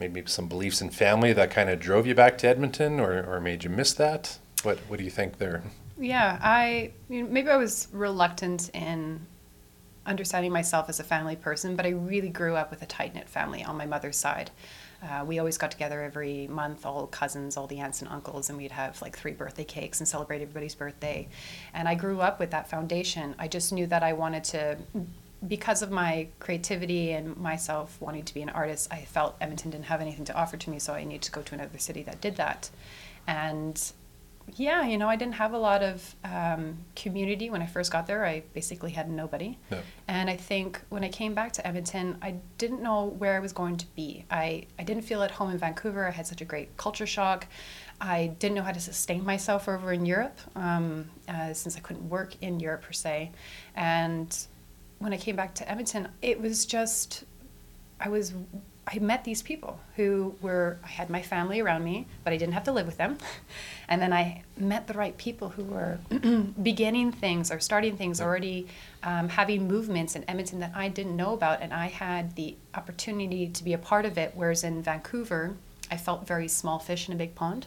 maybe 0.00 0.22
some 0.26 0.48
beliefs 0.48 0.80
in 0.80 0.90
family 0.90 1.32
that 1.32 1.50
kind 1.50 1.70
of 1.70 1.80
drove 1.80 2.06
you 2.06 2.14
back 2.14 2.36
to 2.38 2.48
Edmonton 2.48 3.00
or, 3.00 3.22
or 3.24 3.40
made 3.40 3.64
you 3.64 3.70
miss 3.70 3.92
that? 3.94 4.38
What 4.62 4.78
what 4.88 4.98
do 4.98 5.04
you 5.04 5.10
think 5.10 5.38
there? 5.38 5.62
Yeah, 5.98 6.38
I 6.42 6.92
you 7.08 7.22
know, 7.22 7.28
maybe 7.30 7.48
I 7.48 7.56
was 7.56 7.88
reluctant 7.92 8.70
in 8.74 9.26
understanding 10.06 10.52
myself 10.52 10.88
as 10.88 11.00
a 11.00 11.04
family 11.04 11.36
person, 11.36 11.76
but 11.76 11.86
I 11.86 11.90
really 11.90 12.28
grew 12.28 12.56
up 12.56 12.70
with 12.70 12.82
a 12.82 12.86
tight 12.86 13.14
knit 13.14 13.28
family 13.28 13.64
on 13.64 13.76
my 13.76 13.86
mother's 13.86 14.16
side. 14.16 14.50
Uh, 15.02 15.24
we 15.24 15.38
always 15.38 15.58
got 15.58 15.70
together 15.70 16.02
every 16.02 16.46
month, 16.46 16.86
all 16.86 17.06
cousins, 17.06 17.56
all 17.56 17.66
the 17.66 17.78
aunts 17.78 18.00
and 18.00 18.10
uncles, 18.10 18.48
and 18.48 18.56
we'd 18.56 18.70
have 18.70 19.00
like 19.02 19.16
three 19.16 19.32
birthday 19.32 19.64
cakes 19.64 20.00
and 20.00 20.08
celebrate 20.08 20.40
everybody's 20.40 20.74
birthday. 20.74 21.28
And 21.74 21.88
I 21.88 21.94
grew 21.94 22.20
up 22.20 22.40
with 22.40 22.50
that 22.52 22.70
foundation. 22.70 23.34
I 23.38 23.48
just 23.48 23.72
knew 23.72 23.86
that 23.88 24.02
I 24.02 24.14
wanted 24.14 24.44
to, 24.44 24.78
because 25.46 25.82
of 25.82 25.90
my 25.90 26.28
creativity 26.38 27.12
and 27.12 27.36
myself 27.36 28.00
wanting 28.00 28.24
to 28.24 28.32
be 28.32 28.40
an 28.40 28.48
artist, 28.48 28.88
I 28.90 29.02
felt 29.04 29.36
Edmonton 29.40 29.70
didn't 29.70 29.86
have 29.86 30.00
anything 30.00 30.24
to 30.26 30.34
offer 30.34 30.56
to 30.56 30.70
me, 30.70 30.78
so 30.78 30.94
I 30.94 31.04
needed 31.04 31.22
to 31.22 31.32
go 31.32 31.42
to 31.42 31.54
another 31.54 31.78
city 31.78 32.02
that 32.04 32.22
did 32.22 32.36
that. 32.36 32.70
And 33.26 33.92
yeah, 34.56 34.86
you 34.86 34.98
know, 34.98 35.08
I 35.08 35.16
didn't 35.16 35.34
have 35.34 35.52
a 35.52 35.58
lot 35.58 35.82
of 35.82 36.14
um, 36.22 36.78
community 36.94 37.50
when 37.50 37.62
I 37.62 37.66
first 37.66 37.90
got 37.90 38.06
there. 38.06 38.24
I 38.24 38.42
basically 38.52 38.92
had 38.92 39.10
nobody. 39.10 39.58
No. 39.70 39.80
And 40.06 40.28
I 40.28 40.36
think 40.36 40.80
when 40.90 41.02
I 41.02 41.08
came 41.08 41.34
back 41.34 41.52
to 41.54 41.66
Edmonton, 41.66 42.18
I 42.22 42.36
didn't 42.58 42.82
know 42.82 43.06
where 43.06 43.36
I 43.36 43.40
was 43.40 43.52
going 43.52 43.76
to 43.78 43.86
be. 43.96 44.24
I, 44.30 44.66
I 44.78 44.84
didn't 44.84 45.02
feel 45.02 45.22
at 45.22 45.30
home 45.30 45.50
in 45.50 45.58
Vancouver. 45.58 46.06
I 46.06 46.10
had 46.10 46.26
such 46.26 46.40
a 46.40 46.44
great 46.44 46.76
culture 46.76 47.06
shock. 47.06 47.46
I 48.00 48.28
didn't 48.38 48.54
know 48.56 48.62
how 48.62 48.72
to 48.72 48.80
sustain 48.80 49.24
myself 49.24 49.68
over 49.68 49.92
in 49.92 50.04
Europe 50.04 50.38
um, 50.56 51.10
uh, 51.28 51.52
since 51.52 51.76
I 51.76 51.80
couldn't 51.80 52.08
work 52.08 52.34
in 52.42 52.60
Europe 52.60 52.82
per 52.82 52.92
se. 52.92 53.32
And 53.74 54.36
when 54.98 55.12
I 55.12 55.16
came 55.16 55.36
back 55.36 55.54
to 55.56 55.70
Edmonton, 55.70 56.08
it 56.22 56.40
was 56.40 56.66
just, 56.66 57.24
I 57.98 58.08
was 58.08 58.34
I 58.86 58.98
met 58.98 59.24
these 59.24 59.40
people 59.40 59.80
who 59.96 60.34
were, 60.42 60.78
I 60.84 60.88
had 60.88 61.08
my 61.08 61.22
family 61.22 61.60
around 61.60 61.84
me, 61.84 62.06
but 62.22 62.32
I 62.32 62.36
didn't 62.36 62.52
have 62.52 62.64
to 62.64 62.72
live 62.72 62.86
with 62.86 62.96
them. 62.96 63.18
And 63.86 64.00
then 64.00 64.14
I 64.14 64.42
met 64.56 64.86
the 64.86 64.94
right 64.94 65.14
people 65.18 65.50
who 65.50 65.62
were 65.62 65.98
beginning 66.62 67.12
things 67.12 67.50
or 67.50 67.60
starting 67.60 67.98
things, 67.98 68.18
already 68.18 68.66
um, 69.02 69.28
having 69.28 69.68
movements 69.68 70.16
in 70.16 70.24
Edmonton 70.26 70.60
that 70.60 70.72
I 70.74 70.88
didn't 70.88 71.16
know 71.16 71.34
about. 71.34 71.60
And 71.60 71.70
I 71.74 71.88
had 71.88 72.34
the 72.34 72.56
opportunity 72.74 73.46
to 73.46 73.62
be 73.62 73.74
a 73.74 73.78
part 73.78 74.06
of 74.06 74.16
it. 74.16 74.32
Whereas 74.34 74.64
in 74.64 74.82
Vancouver, 74.82 75.54
I 75.90 75.98
felt 75.98 76.26
very 76.26 76.48
small 76.48 76.78
fish 76.78 77.08
in 77.08 77.14
a 77.14 77.16
big 77.18 77.34
pond. 77.34 77.66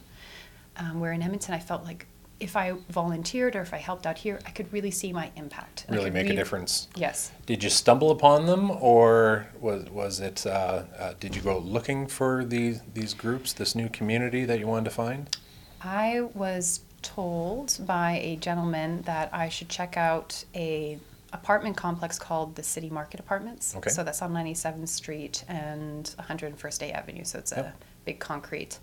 Um, 0.75 0.99
where 0.99 1.11
in 1.11 1.21
Edmonton, 1.21 1.53
I 1.53 1.59
felt 1.59 1.83
like 1.83 2.07
if 2.39 2.55
I 2.55 2.73
volunteered 2.89 3.55
or 3.55 3.61
if 3.61 3.73
I 3.73 3.77
helped 3.77 4.05
out 4.05 4.17
here, 4.19 4.39
I 4.45 4.51
could 4.51 4.71
really 4.71 4.91
see 4.91 5.11
my 5.11 5.31
impact. 5.35 5.85
and 5.87 5.95
Really 5.95 6.11
make 6.11 6.29
a 6.29 6.35
difference. 6.35 6.87
Yes. 6.95 7.31
Did 7.45 7.63
you 7.63 7.69
stumble 7.69 8.11
upon 8.11 8.45
them, 8.45 8.69
or 8.71 9.47
was 9.59 9.85
was 9.89 10.19
it? 10.19 10.45
Uh, 10.45 10.83
uh, 10.99 11.13
did 11.19 11.35
you 11.35 11.41
go 11.41 11.57
looking 11.57 12.07
for 12.07 12.45
these 12.45 12.81
these 12.93 13.13
groups, 13.13 13.53
this 13.53 13.73
new 13.75 13.89
community 13.89 14.45
that 14.45 14.59
you 14.59 14.67
wanted 14.67 14.85
to 14.85 14.91
find? 14.95 15.35
I 15.81 16.21
was 16.33 16.81
told 17.01 17.77
by 17.85 18.19
a 18.23 18.35
gentleman 18.37 19.01
that 19.03 19.29
I 19.33 19.49
should 19.49 19.69
check 19.69 19.97
out 19.97 20.43
a 20.55 20.99
apartment 21.33 21.75
complex 21.77 22.17
called 22.17 22.55
the 22.55 22.63
City 22.63 22.89
Market 22.89 23.19
Apartments. 23.19 23.75
Okay. 23.75 23.89
So 23.89 24.03
that's 24.03 24.21
on 24.21 24.31
97th 24.33 24.87
Street 24.87 25.43
and 25.47 26.13
101st 26.19 26.83
A 26.89 26.91
Avenue. 26.91 27.23
So 27.23 27.37
it's 27.39 27.51
a 27.51 27.73
big 28.05 28.19
concrete 28.19 28.79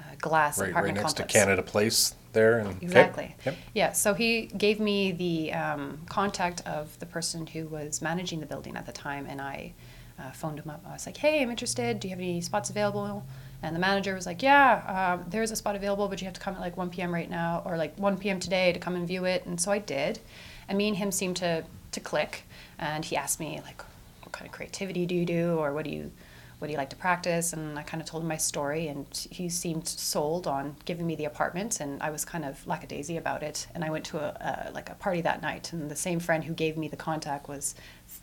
uh, 0.00 0.02
glass 0.20 0.58
Right, 0.58 0.66
right 0.66 0.70
apartment 0.70 0.96
next 0.96 1.06
complex. 1.16 1.32
to 1.32 1.38
Canada 1.38 1.62
Place 1.62 2.14
there, 2.32 2.58
and 2.58 2.68
okay. 2.68 2.78
Exactly. 2.82 3.36
Yep. 3.44 3.56
Yeah, 3.74 3.92
so 3.92 4.14
he 4.14 4.46
gave 4.46 4.80
me 4.80 5.12
the 5.12 5.52
um, 5.52 6.00
contact 6.08 6.66
of 6.66 6.98
the 6.98 7.06
person 7.06 7.46
who 7.46 7.66
was 7.66 8.02
managing 8.02 8.40
the 8.40 8.46
building 8.46 8.76
at 8.76 8.86
the 8.86 8.92
time, 8.92 9.26
and 9.28 9.40
I 9.40 9.72
uh, 10.18 10.30
phoned 10.32 10.58
him 10.58 10.70
up. 10.70 10.84
I 10.88 10.92
was 10.92 11.06
like, 11.06 11.16
hey, 11.16 11.42
I'm 11.42 11.50
interested. 11.50 12.00
Do 12.00 12.08
you 12.08 12.12
have 12.12 12.20
any 12.20 12.40
spots 12.40 12.70
available? 12.70 13.24
And 13.62 13.74
the 13.74 13.80
manager 13.80 14.14
was 14.14 14.26
like, 14.26 14.42
yeah, 14.42 15.16
um, 15.18 15.26
there's 15.28 15.50
a 15.50 15.56
spot 15.56 15.74
available, 15.74 16.08
but 16.08 16.20
you 16.20 16.26
have 16.26 16.34
to 16.34 16.40
come 16.40 16.54
at 16.54 16.60
like 16.60 16.76
1 16.76 16.90
p.m. 16.90 17.12
right 17.12 17.28
now, 17.28 17.62
or 17.64 17.76
like 17.76 17.96
1 17.98 18.18
p.m. 18.18 18.38
today 18.38 18.72
to 18.72 18.78
come 18.78 18.94
and 18.94 19.06
view 19.06 19.24
it. 19.24 19.46
And 19.46 19.60
so 19.60 19.72
I 19.72 19.78
did. 19.78 20.20
And 20.68 20.78
me 20.78 20.88
and 20.88 20.96
him 20.96 21.10
seemed 21.10 21.36
to, 21.38 21.64
to 21.92 22.00
click. 22.00 22.44
And 22.78 23.04
he 23.04 23.16
asked 23.16 23.40
me, 23.40 23.60
like, 23.64 23.82
what 24.22 24.32
kind 24.32 24.46
of 24.46 24.52
creativity 24.52 25.06
do 25.06 25.14
you 25.14 25.24
do, 25.24 25.56
or 25.58 25.72
what 25.72 25.84
do 25.84 25.90
you 25.90 26.12
what 26.58 26.66
do 26.66 26.72
you 26.72 26.78
like 26.78 26.90
to 26.90 26.96
practice? 26.96 27.52
And 27.52 27.78
I 27.78 27.82
kind 27.82 28.00
of 28.00 28.08
told 28.08 28.22
him 28.22 28.28
my 28.28 28.36
story, 28.36 28.88
and 28.88 29.06
he 29.30 29.48
seemed 29.48 29.86
sold 29.86 30.46
on 30.46 30.76
giving 30.84 31.06
me 31.06 31.14
the 31.14 31.24
apartment, 31.24 31.80
and 31.80 32.02
I 32.02 32.10
was 32.10 32.24
kind 32.24 32.44
of 32.44 32.66
lackadaisy 32.66 33.16
about 33.16 33.42
it. 33.42 33.68
And 33.74 33.84
I 33.84 33.90
went 33.90 34.04
to 34.06 34.18
a, 34.18 34.68
a 34.68 34.72
like 34.72 34.90
a 34.90 34.94
party 34.94 35.20
that 35.20 35.40
night, 35.40 35.72
and 35.72 35.90
the 35.90 35.96
same 35.96 36.18
friend 36.18 36.44
who 36.44 36.54
gave 36.54 36.76
me 36.76 36.88
the 36.88 36.96
contact 36.96 37.48
was 37.48 37.74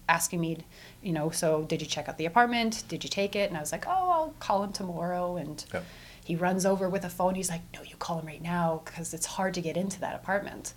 asking 0.09 0.41
me, 0.41 0.57
you 1.01 1.13
know, 1.13 1.29
so 1.29 1.63
did 1.63 1.81
you 1.81 1.87
check 1.87 2.09
out 2.09 2.17
the 2.17 2.25
apartment? 2.25 2.83
Did 2.89 3.03
you 3.03 3.09
take 3.09 3.35
it? 3.35 3.49
And 3.49 3.57
I 3.57 3.61
was 3.61 3.71
like, 3.71 3.87
oh, 3.87 4.09
I'll 4.09 4.33
call 4.39 4.63
him 4.63 4.73
tomorrow, 4.73 5.37
and. 5.37 5.63
Yeah. 5.73 5.81
He 6.23 6.35
runs 6.35 6.65
over 6.65 6.89
with 6.89 7.05
a 7.05 7.09
phone. 7.09 7.35
He's 7.35 7.51
like, 7.51 7.61
"No, 7.71 7.83
you 7.83 7.95
call 7.97 8.17
him 8.17 8.25
right 8.25 8.41
now 8.41 8.81
because 8.83 9.13
it's 9.13 9.27
hard 9.27 9.53
to 9.53 9.61
get 9.61 9.77
into 9.77 9.99
that 9.99 10.15
apartment." 10.15 10.73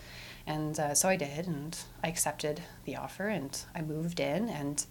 And 0.47 0.79
uh, 0.79 0.95
so 0.95 1.09
I 1.09 1.17
did, 1.17 1.47
and 1.47 1.75
I 2.05 2.09
accepted 2.09 2.61
the 2.85 2.97
offer, 2.97 3.29
and 3.29 3.59
I 3.75 3.81
moved 3.81 4.21
in, 4.21 4.51
and 4.51 4.85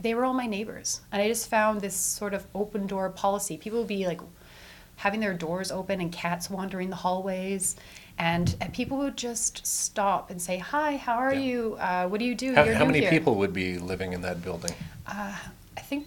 they 0.00 0.14
were 0.14 0.24
all 0.24 0.34
my 0.34 0.46
neighbors. 0.46 1.00
And 1.12 1.22
I 1.22 1.28
just 1.28 1.48
found 1.48 1.80
this 1.80 1.94
sort 1.96 2.34
of 2.34 2.46
open 2.54 2.86
door 2.86 3.08
policy. 3.10 3.56
People 3.56 3.78
would 3.80 3.88
be 3.88 4.06
like 4.06 4.20
having 4.96 5.20
their 5.20 5.34
doors 5.34 5.70
open 5.70 6.00
and 6.00 6.12
cats 6.12 6.50
wandering 6.50 6.90
the 6.90 6.96
hallways. 6.96 7.76
And, 8.18 8.54
and 8.60 8.72
people 8.72 8.98
would 8.98 9.16
just 9.16 9.66
stop 9.66 10.30
and 10.30 10.40
say, 10.40 10.58
Hi, 10.58 10.96
how 10.96 11.14
are 11.16 11.32
Yeah. 11.32 11.40
you? 11.40 11.76
Uh, 11.80 12.08
what 12.08 12.18
do 12.18 12.24
you 12.26 12.34
do? 12.34 12.54
How, 12.54 12.72
how 12.74 12.84
many 12.84 13.00
here." 13.00 13.10
people 13.10 13.34
would 13.36 13.52
be 13.52 13.78
living 13.78 14.12
in 14.12 14.20
that 14.22 14.42
building? 14.42 14.72
Uh, 15.06 15.34
I 15.76 15.80
think, 15.80 16.06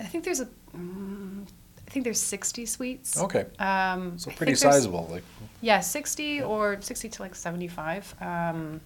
I 0.00 0.04
think 0.04 0.24
there's 0.24 0.40
a, 0.40 0.48
mm, 0.76 1.44
I 1.86 1.90
think 1.90 2.04
there's 2.04 2.20
60 2.20 2.66
suites. 2.66 3.20
Okay. 3.20 3.46
Um, 3.58 4.18
So 4.18 4.30
pretty 4.30 4.54
sizable. 4.54 5.08
Like, 5.10 5.24
yeah, 5.60 5.80
60 5.80 6.42
or 6.42 6.80
60 6.80 7.08
to 7.08 7.22
like 7.22 7.34
75. 7.34 8.14
Um, 8.20 8.80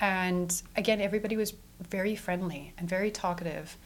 and 0.00 0.62
again, 0.76 1.00
everybody 1.00 1.36
was 1.36 1.52
very 1.80 2.14
friendly 2.14 2.72
and 2.78 2.88
very 2.88 3.10
talkative 3.10 3.76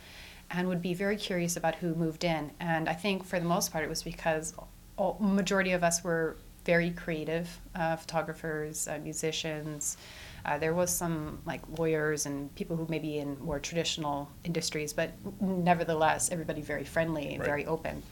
and 0.50 0.68
would 0.68 0.82
be 0.82 0.94
very 0.94 1.16
curious 1.16 1.56
about 1.56 1.76
who 1.76 1.94
moved 1.94 2.24
in. 2.24 2.50
And 2.60 2.88
I 2.88 2.92
think 2.94 3.24
for 3.24 3.38
the 3.38 3.46
most 3.46 3.72
part, 3.72 3.84
it 3.84 3.88
was 3.88 4.02
because 4.02 4.54
all, 4.96 5.16
majority 5.20 5.72
of 5.72 5.82
us 5.82 6.04
were 6.04 6.36
very 6.64 6.90
creative 6.90 7.48
uh, 7.74 7.96
photographers, 7.96 8.86
uh, 8.86 8.98
musicians. 9.02 9.96
Uh, 10.44 10.58
there 10.58 10.74
was 10.74 10.90
some 10.90 11.40
like 11.46 11.60
lawyers 11.78 12.26
and 12.26 12.54
people 12.54 12.76
who 12.76 12.86
maybe 12.88 13.18
in 13.18 13.36
more 13.40 13.58
traditional 13.58 14.28
industries, 14.44 14.92
but 14.92 15.12
nevertheless, 15.40 16.30
everybody 16.30 16.60
very 16.60 16.84
friendly 16.84 17.30
and 17.30 17.40
Right. 17.40 17.46
very 17.46 17.66
open. 17.66 18.02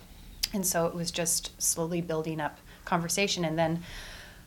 And 0.52 0.66
so 0.66 0.86
it 0.86 0.94
was 0.94 1.10
just 1.10 1.60
slowly 1.62 2.00
building 2.00 2.40
up 2.40 2.58
conversation. 2.84 3.44
And 3.44 3.58
then 3.58 3.82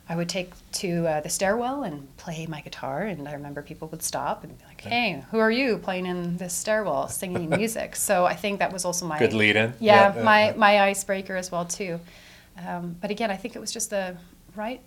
I 0.08 0.16
would 0.16 0.28
take 0.28 0.52
to 0.72 1.06
uh, 1.06 1.20
the 1.20 1.30
stairwell 1.30 1.82
and 1.82 2.14
play 2.18 2.46
my 2.46 2.60
guitar. 2.60 3.02
And 3.02 3.26
I 3.26 3.32
remember 3.32 3.62
people 3.62 3.88
would 3.88 4.02
stop 4.02 4.44
and 4.44 4.56
be 4.58 4.64
like, 4.66 4.82
hey, 4.82 5.24
who 5.30 5.38
are 5.38 5.50
you 5.50 5.78
playing 5.78 6.04
in 6.04 6.36
this 6.36 6.52
stairwell 6.52 7.08
singing 7.20 7.48
music? 7.48 7.96
So 7.96 8.26
I 8.26 8.34
think 8.34 8.58
that 8.58 8.72
was 8.72 8.84
also 8.84 9.06
my 9.06 9.18
Good 9.18 9.32
lead 9.32 9.56
in. 9.56 9.72
Yeah, 9.80 10.14
Yeah, 10.14 10.22
my, 10.22 10.46
yeah. 10.48 10.56
my 10.56 10.80
icebreaker 10.82 11.36
as 11.36 11.50
well, 11.50 11.64
too. 11.64 12.00
Um, 12.66 12.96
but 13.00 13.10
again, 13.10 13.30
I 13.30 13.36
think 13.36 13.56
it 13.56 13.60
was 13.60 13.72
just 13.72 13.90
the 13.90 14.16
right, 14.54 14.82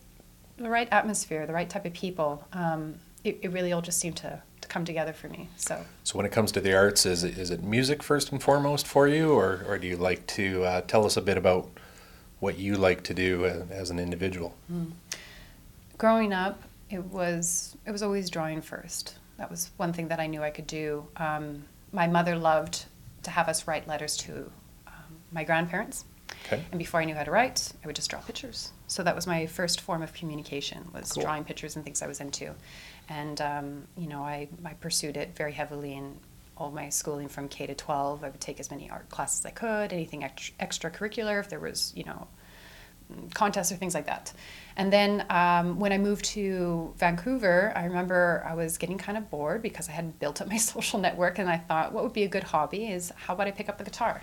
the 0.57 0.69
right 0.69 0.87
atmosphere, 0.91 1.47
the 1.47 1.53
right 1.53 1.69
type 1.69 1.85
of 1.85 1.93
people. 1.93 2.45
Um, 2.53 2.95
it, 3.23 3.39
it 3.41 3.51
really 3.51 3.71
all 3.73 3.81
just 3.81 3.99
seemed 3.99 4.17
to, 4.17 4.39
to 4.61 4.67
come 4.67 4.85
together 4.85 5.13
for 5.13 5.29
me. 5.29 5.49
So. 5.57 5.83
So 6.03 6.15
when 6.15 6.27
it 6.27 6.31
comes 6.31 6.51
to 6.51 6.61
the 6.61 6.75
arts, 6.75 7.07
is 7.07 7.23
it, 7.23 7.39
is 7.39 7.49
it 7.49 7.63
music 7.63 8.03
first 8.03 8.31
and 8.31 8.41
foremost 8.41 8.85
for 8.85 9.07
you, 9.07 9.33
or, 9.33 9.65
or 9.67 9.79
do 9.79 9.87
you 9.87 9.97
like 9.97 10.27
to 10.27 10.63
uh, 10.63 10.81
tell 10.81 11.07
us 11.07 11.17
a 11.17 11.21
bit 11.21 11.37
about 11.37 11.67
what 12.39 12.57
you 12.57 12.75
like 12.75 13.03
to 13.03 13.13
do 13.13 13.45
as, 13.45 13.69
as 13.71 13.89
an 13.89 13.99
individual? 13.99 14.55
growing 15.97 16.33
up, 16.33 16.61
it 16.89 17.03
was 17.05 17.75
it 17.85 17.91
was 17.91 18.03
always 18.03 18.29
drawing 18.29 18.61
first. 18.61 19.17
That 19.37 19.49
was 19.49 19.71
one 19.77 19.93
thing 19.93 20.07
that 20.09 20.19
I 20.19 20.27
knew 20.27 20.41
I 20.43 20.49
could 20.49 20.67
do. 20.67 21.07
Um, 21.17 21.63
my 21.91 22.07
mother 22.07 22.35
loved 22.35 22.85
to 23.23 23.31
have 23.31 23.47
us 23.49 23.67
write 23.67 23.87
letters 23.87 24.17
to 24.17 24.51
um, 24.87 24.93
my 25.31 25.43
grandparents, 25.43 26.05
Okay. 26.45 26.63
and 26.71 26.77
before 26.79 27.01
I 27.01 27.05
knew 27.05 27.15
how 27.15 27.23
to 27.23 27.31
write, 27.31 27.71
I 27.83 27.87
would 27.87 27.95
just 27.95 28.09
draw 28.09 28.19
pictures. 28.21 28.71
So 28.87 29.03
that 29.03 29.15
was 29.15 29.27
my 29.27 29.45
first 29.47 29.81
form 29.81 30.01
of 30.01 30.13
communication 30.13 30.87
was 30.93 31.11
Cool. 31.11 31.23
drawing 31.23 31.43
pictures 31.43 31.75
and 31.75 31.83
things 31.83 32.01
I 32.01 32.07
was 32.07 32.19
into, 32.21 32.53
and 33.09 33.41
um, 33.41 33.87
you 33.97 34.07
know 34.07 34.21
I, 34.23 34.47
I 34.65 34.73
pursued 34.75 35.17
it 35.17 35.35
very 35.35 35.51
heavily 35.53 35.93
in 35.93 36.17
all 36.57 36.71
my 36.71 36.89
schooling 36.89 37.27
from 37.27 37.47
K 37.47 37.67
to 37.67 37.75
12. 37.75 38.23
I 38.23 38.29
would 38.29 38.41
take 38.41 38.59
as 38.59 38.71
many 38.71 38.89
art 38.89 39.09
classes 39.09 39.41
as 39.41 39.45
I 39.47 39.51
could, 39.51 39.93
anything 39.93 40.21
ext- 40.21 40.51
extracurricular 40.59 41.39
if 41.39 41.49
there 41.49 41.59
was 41.59 41.93
you 41.95 42.03
know 42.03 42.27
contests 43.33 43.71
or 43.71 43.75
things 43.75 43.93
like 43.93 44.05
that. 44.05 44.33
And 44.75 44.91
then 44.91 45.25
um, 45.29 45.79
when 45.79 45.91
I 45.91 45.97
moved 45.97 46.25
to 46.25 46.93
Vancouver, 46.97 47.71
I 47.75 47.85
remember 47.85 48.45
I 48.47 48.53
was 48.53 48.77
getting 48.77 48.97
kind 48.97 49.17
of 49.17 49.29
bored 49.29 49.61
because 49.61 49.89
I 49.89 49.93
hadn't 49.93 50.19
built 50.19 50.41
up 50.41 50.47
my 50.47 50.57
social 50.73 50.99
network, 50.99 51.39
and 51.39 51.49
I 51.49 51.57
thought, 51.57 51.93
what 51.93 52.03
would 52.03 52.13
be 52.13 52.23
a 52.23 52.27
good 52.27 52.43
hobby 52.43 52.91
is 52.91 53.11
how 53.15 53.33
about 53.33 53.47
I 53.47 53.51
pick 53.51 53.69
up 53.69 53.77
the 53.77 53.83
guitar? 53.83 54.21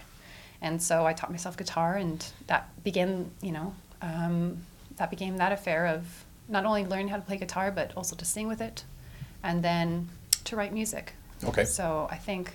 And 0.60 0.82
so 0.82 1.04
I 1.04 1.12
taught 1.12 1.30
myself 1.30 1.56
guitar, 1.56 1.96
and 1.96 2.24
that 2.46 2.68
began, 2.84 3.30
you 3.42 3.52
know, 3.52 3.74
um, 4.00 4.58
that 4.96 5.10
became 5.10 5.36
that 5.38 5.52
affair 5.52 5.86
of 5.86 6.24
not 6.48 6.64
only 6.64 6.84
learning 6.84 7.08
how 7.08 7.16
to 7.16 7.22
play 7.22 7.36
guitar, 7.36 7.70
but 7.70 7.92
also 7.96 8.14
to 8.16 8.24
sing 8.24 8.48
with 8.48 8.60
it, 8.60 8.84
and 9.42 9.62
then 9.62 10.08
to 10.44 10.56
write 10.56 10.72
music. 10.72 11.14
Okay. 11.46 11.64
So 11.64 12.08
I 12.10 12.16
think, 12.16 12.52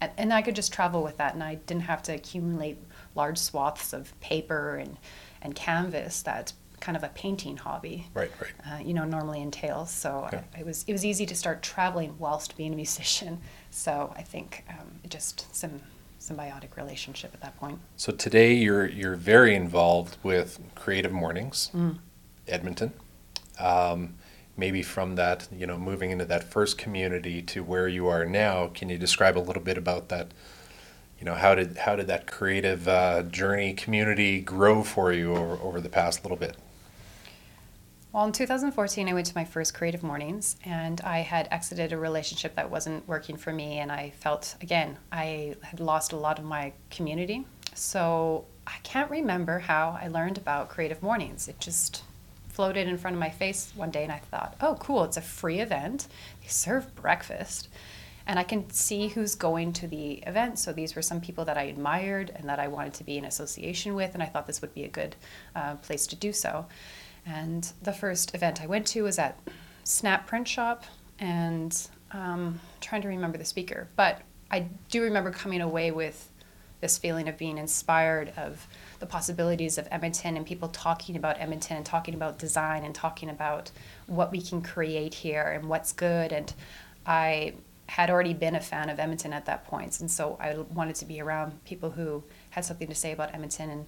and, 0.00 0.10
and 0.16 0.32
I 0.32 0.42
could 0.42 0.56
just 0.56 0.72
travel 0.72 1.02
with 1.02 1.16
that, 1.18 1.34
and 1.34 1.42
I 1.42 1.56
didn't 1.56 1.82
have 1.84 2.02
to 2.04 2.14
accumulate 2.14 2.78
large 3.14 3.38
swaths 3.38 3.92
of 3.92 4.18
paper 4.20 4.76
and, 4.76 4.96
and 5.42 5.54
canvas 5.54 6.22
that 6.22 6.52
kind 6.80 6.96
of 6.96 7.04
a 7.04 7.08
painting 7.08 7.58
hobby, 7.58 8.06
Right, 8.14 8.30
right. 8.40 8.52
uh, 8.72 8.78
you 8.82 8.94
know, 8.94 9.04
normally 9.04 9.42
entails. 9.42 9.90
So 9.90 10.24
Okay. 10.28 10.40
I, 10.56 10.60
it 10.60 10.66
was 10.66 10.84
it 10.86 10.92
was 10.92 11.04
easy 11.04 11.26
to 11.26 11.34
start 11.34 11.62
traveling 11.62 12.16
whilst 12.18 12.56
being 12.56 12.72
a 12.72 12.76
musician. 12.76 13.38
So 13.72 14.12
I 14.16 14.22
think 14.22 14.64
um, 14.68 14.90
just 15.08 15.54
some 15.54 15.80
symbiotic 16.20 16.76
relationship 16.76 17.30
at 17.34 17.40
that 17.40 17.56
point. 17.60 17.78
So 17.96 18.10
today 18.12 18.52
you're 18.54 18.86
you're 18.86 19.14
very 19.14 19.54
involved 19.54 20.16
with 20.24 20.58
Creative 20.74 21.12
Mornings, 21.12 21.70
Mm. 21.72 21.98
Edmonton. 22.48 22.92
Um, 23.60 24.14
maybe 24.60 24.82
from 24.82 25.16
that, 25.16 25.48
you 25.50 25.66
know, 25.66 25.78
moving 25.78 26.10
into 26.12 26.26
that 26.26 26.44
first 26.44 26.78
community 26.78 27.42
to 27.42 27.64
where 27.64 27.88
you 27.88 28.06
are 28.06 28.24
now, 28.24 28.68
can 28.68 28.90
you 28.90 28.98
describe 28.98 29.36
a 29.36 29.40
little 29.40 29.62
bit 29.62 29.78
about 29.78 30.10
that? 30.10 30.28
You 31.18 31.24
know, 31.24 31.34
how 31.34 31.54
did 31.54 31.78
how 31.78 31.96
did 31.96 32.06
that 32.06 32.26
creative 32.26 32.86
uh, 32.86 33.22
journey 33.24 33.74
community 33.74 34.40
grow 34.40 34.84
for 34.84 35.12
you 35.12 35.34
over, 35.34 35.62
over 35.62 35.80
the 35.80 35.88
past 35.88 36.24
little 36.24 36.36
bit? 36.36 36.56
Well, 38.12 38.24
in 38.24 38.32
2014, 38.32 39.08
I 39.08 39.12
went 39.12 39.26
to 39.26 39.34
my 39.36 39.44
first 39.44 39.72
creative 39.72 40.02
mornings, 40.02 40.56
and 40.64 41.00
I 41.02 41.18
had 41.20 41.46
exited 41.52 41.92
a 41.92 41.96
relationship 41.98 42.56
that 42.56 42.68
wasn't 42.68 43.06
working 43.06 43.36
for 43.36 43.52
me, 43.52 43.78
and 43.78 43.90
I 43.90 44.10
felt 44.10 44.56
again 44.60 44.98
I 45.10 45.56
had 45.62 45.80
lost 45.80 46.12
a 46.12 46.16
lot 46.16 46.38
of 46.38 46.44
my 46.44 46.72
community. 46.90 47.46
So 47.74 48.44
I 48.66 48.76
can't 48.82 49.10
remember 49.10 49.58
how 49.58 49.98
I 50.00 50.08
learned 50.08 50.38
about 50.38 50.68
creative 50.68 51.02
mornings. 51.02 51.48
It 51.48 51.60
just 51.60 52.02
floated 52.60 52.86
in 52.86 52.98
front 52.98 53.14
of 53.14 53.20
my 53.20 53.30
face 53.30 53.72
one 53.74 53.90
day, 53.90 54.02
and 54.02 54.12
I 54.12 54.18
thought, 54.18 54.54
"Oh, 54.60 54.76
cool! 54.78 55.02
It's 55.04 55.16
a 55.16 55.22
free 55.22 55.60
event. 55.60 56.08
They 56.42 56.48
serve 56.48 56.94
breakfast." 56.94 57.70
And 58.26 58.38
I 58.38 58.42
can 58.42 58.68
see 58.68 59.08
who's 59.08 59.34
going 59.34 59.72
to 59.72 59.88
the 59.88 60.22
event. 60.26 60.58
So 60.58 60.70
these 60.70 60.94
were 60.94 61.00
some 61.00 61.22
people 61.22 61.46
that 61.46 61.56
I 61.56 61.62
admired 61.62 62.30
and 62.36 62.46
that 62.50 62.58
I 62.58 62.68
wanted 62.68 62.92
to 62.92 63.04
be 63.04 63.16
in 63.16 63.24
association 63.24 63.94
with, 63.94 64.12
and 64.12 64.22
I 64.22 64.26
thought 64.26 64.46
this 64.46 64.60
would 64.60 64.74
be 64.74 64.84
a 64.84 64.88
good 64.88 65.16
uh, 65.56 65.76
place 65.76 66.06
to 66.08 66.16
do 66.16 66.34
so. 66.34 66.66
And 67.24 67.72
the 67.80 67.94
first 67.94 68.34
event 68.34 68.60
I 68.60 68.66
went 68.66 68.86
to 68.88 69.04
was 69.04 69.18
at 69.18 69.38
Snap 69.84 70.26
Print 70.26 70.46
Shop, 70.46 70.84
and 71.18 71.74
um, 72.12 72.60
trying 72.82 73.00
to 73.00 73.08
remember 73.08 73.38
the 73.38 73.46
speaker, 73.46 73.88
but 73.96 74.20
I 74.50 74.66
do 74.90 75.00
remember 75.00 75.30
coming 75.30 75.62
away 75.62 75.92
with 75.92 76.30
this 76.82 76.98
feeling 76.98 77.26
of 77.26 77.38
being 77.38 77.56
inspired 77.56 78.34
of 78.36 78.66
the 79.00 79.06
possibilities 79.06 79.78
of 79.78 79.88
Edmonton 79.90 80.36
and 80.36 80.46
people 80.46 80.68
talking 80.68 81.16
about 81.16 81.40
Edmonton 81.40 81.78
and 81.78 81.84
talking 81.84 82.14
about 82.14 82.38
design 82.38 82.84
and 82.84 82.94
talking 82.94 83.28
about 83.28 83.70
what 84.06 84.30
we 84.30 84.40
can 84.40 84.62
create 84.62 85.14
here 85.14 85.42
and 85.42 85.68
what's 85.68 85.92
good. 85.92 86.32
And 86.32 86.52
I 87.06 87.54
had 87.86 88.10
already 88.10 88.34
been 88.34 88.54
a 88.54 88.60
fan 88.60 88.88
of 88.88 89.00
Edmonton 89.00 89.32
at 89.32 89.46
that 89.46 89.64
point, 89.64 89.98
and 90.00 90.08
so 90.08 90.36
I 90.38 90.54
wanted 90.74 90.94
to 90.96 91.04
be 91.06 91.20
around 91.20 91.64
people 91.64 91.90
who 91.90 92.22
had 92.50 92.64
something 92.64 92.86
to 92.86 92.94
say 92.94 93.10
about 93.10 93.34
Edmonton 93.34 93.70
and 93.70 93.86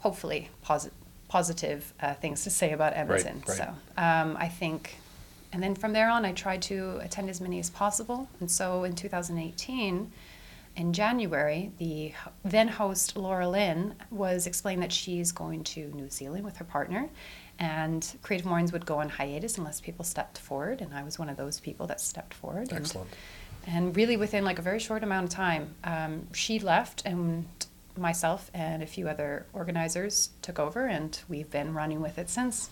hopefully 0.00 0.50
posi- 0.66 0.90
positive 1.28 1.94
uh, 2.00 2.12
things 2.14 2.42
to 2.44 2.50
say 2.50 2.72
about 2.72 2.94
Edmonton. 2.94 3.42
right. 3.46 3.56
So 3.56 3.74
um, 3.96 4.36
I 4.36 4.48
think, 4.48 4.96
and 5.52 5.62
then 5.62 5.74
from 5.74 5.92
there 5.92 6.10
on, 6.10 6.24
I 6.24 6.32
tried 6.32 6.60
to 6.62 6.98
attend 6.98 7.30
as 7.30 7.40
many 7.40 7.60
as 7.60 7.70
possible. 7.70 8.28
And 8.40 8.50
so 8.50 8.84
in 8.84 8.94
2018, 8.94 10.10
in 10.76 10.92
January, 10.92 11.72
the 11.78 12.12
then 12.44 12.68
host 12.68 13.16
Laura 13.16 13.48
Lynn 13.48 13.94
was 14.10 14.46
explaining 14.46 14.80
that 14.80 14.92
she's 14.92 15.32
going 15.32 15.64
to 15.64 15.90
New 15.94 16.08
Zealand 16.10 16.44
with 16.44 16.56
her 16.58 16.64
partner, 16.64 17.08
and 17.58 18.16
Creative 18.22 18.46
Mornings 18.46 18.72
would 18.72 18.86
go 18.86 18.98
on 18.98 19.08
hiatus 19.08 19.58
unless 19.58 19.80
people 19.80 20.04
stepped 20.04 20.38
forward, 20.38 20.80
and 20.80 20.94
I 20.94 21.02
was 21.02 21.18
one 21.18 21.28
of 21.28 21.36
those 21.36 21.60
people 21.60 21.86
that 21.88 22.00
stepped 22.00 22.32
forward. 22.34 22.70
and- 22.70 22.80
Excellent. 22.80 23.10
and 23.66 23.94
really, 23.94 24.16
within 24.16 24.44
like 24.44 24.58
a 24.58 24.62
very 24.62 24.78
short 24.78 25.02
amount 25.02 25.24
of 25.24 25.30
time, 25.30 25.74
um, 25.84 26.28
she 26.32 26.58
left, 26.58 27.02
and 27.04 27.46
myself 27.96 28.50
and 28.54 28.82
a 28.82 28.86
few 28.86 29.08
other 29.08 29.44
organizers 29.52 30.30
took 30.40 30.58
over, 30.58 30.86
and 30.86 31.20
we've 31.28 31.50
been 31.50 31.74
running 31.74 32.00
with 32.00 32.16
it 32.18 32.30
since. 32.30 32.70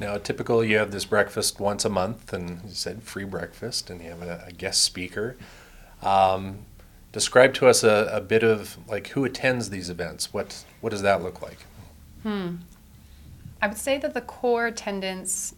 Now, 0.00 0.18
typical, 0.18 0.64
you 0.64 0.76
have 0.78 0.90
this 0.90 1.04
breakfast 1.04 1.60
once 1.60 1.84
a 1.84 1.88
month, 1.88 2.32
and 2.32 2.60
you 2.64 2.74
said 2.74 3.02
free 3.04 3.24
breakfast, 3.24 3.88
and 3.88 4.02
you 4.02 4.10
have 4.10 4.22
a, 4.22 4.44
a 4.48 4.52
guest 4.52 4.82
speaker. 4.82 5.36
Um, 6.02 6.58
describe 7.12 7.54
to 7.54 7.66
us 7.68 7.84
a, 7.84 8.10
a 8.12 8.20
bit 8.20 8.42
of 8.42 8.78
like 8.88 9.08
who 9.08 9.24
attends 9.24 9.70
these 9.70 9.90
events. 9.90 10.32
What 10.32 10.64
what 10.80 10.90
does 10.90 11.02
that 11.02 11.22
look 11.22 11.40
like? 11.42 11.58
Hmm. 12.22 12.56
I 13.60 13.68
would 13.68 13.78
say 13.78 13.98
that 13.98 14.14
the 14.14 14.20
core 14.20 14.66
attendants 14.66 15.54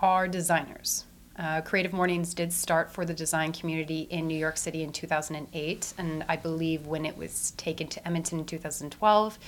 are 0.00 0.26
designers. 0.26 1.04
Uh, 1.38 1.60
Creative 1.60 1.92
Mornings 1.92 2.34
did 2.34 2.52
start 2.52 2.90
for 2.90 3.04
the 3.04 3.14
design 3.14 3.52
community 3.52 4.00
in 4.10 4.26
New 4.26 4.36
York 4.36 4.56
City 4.56 4.82
in 4.82 4.90
2008, 4.90 5.94
and 5.96 6.24
I 6.28 6.34
believe 6.34 6.88
when 6.88 7.04
it 7.04 7.16
was 7.16 7.52
taken 7.52 7.86
to 7.88 8.04
Edmonton 8.04 8.40
in 8.40 8.44
2012, 8.44 9.38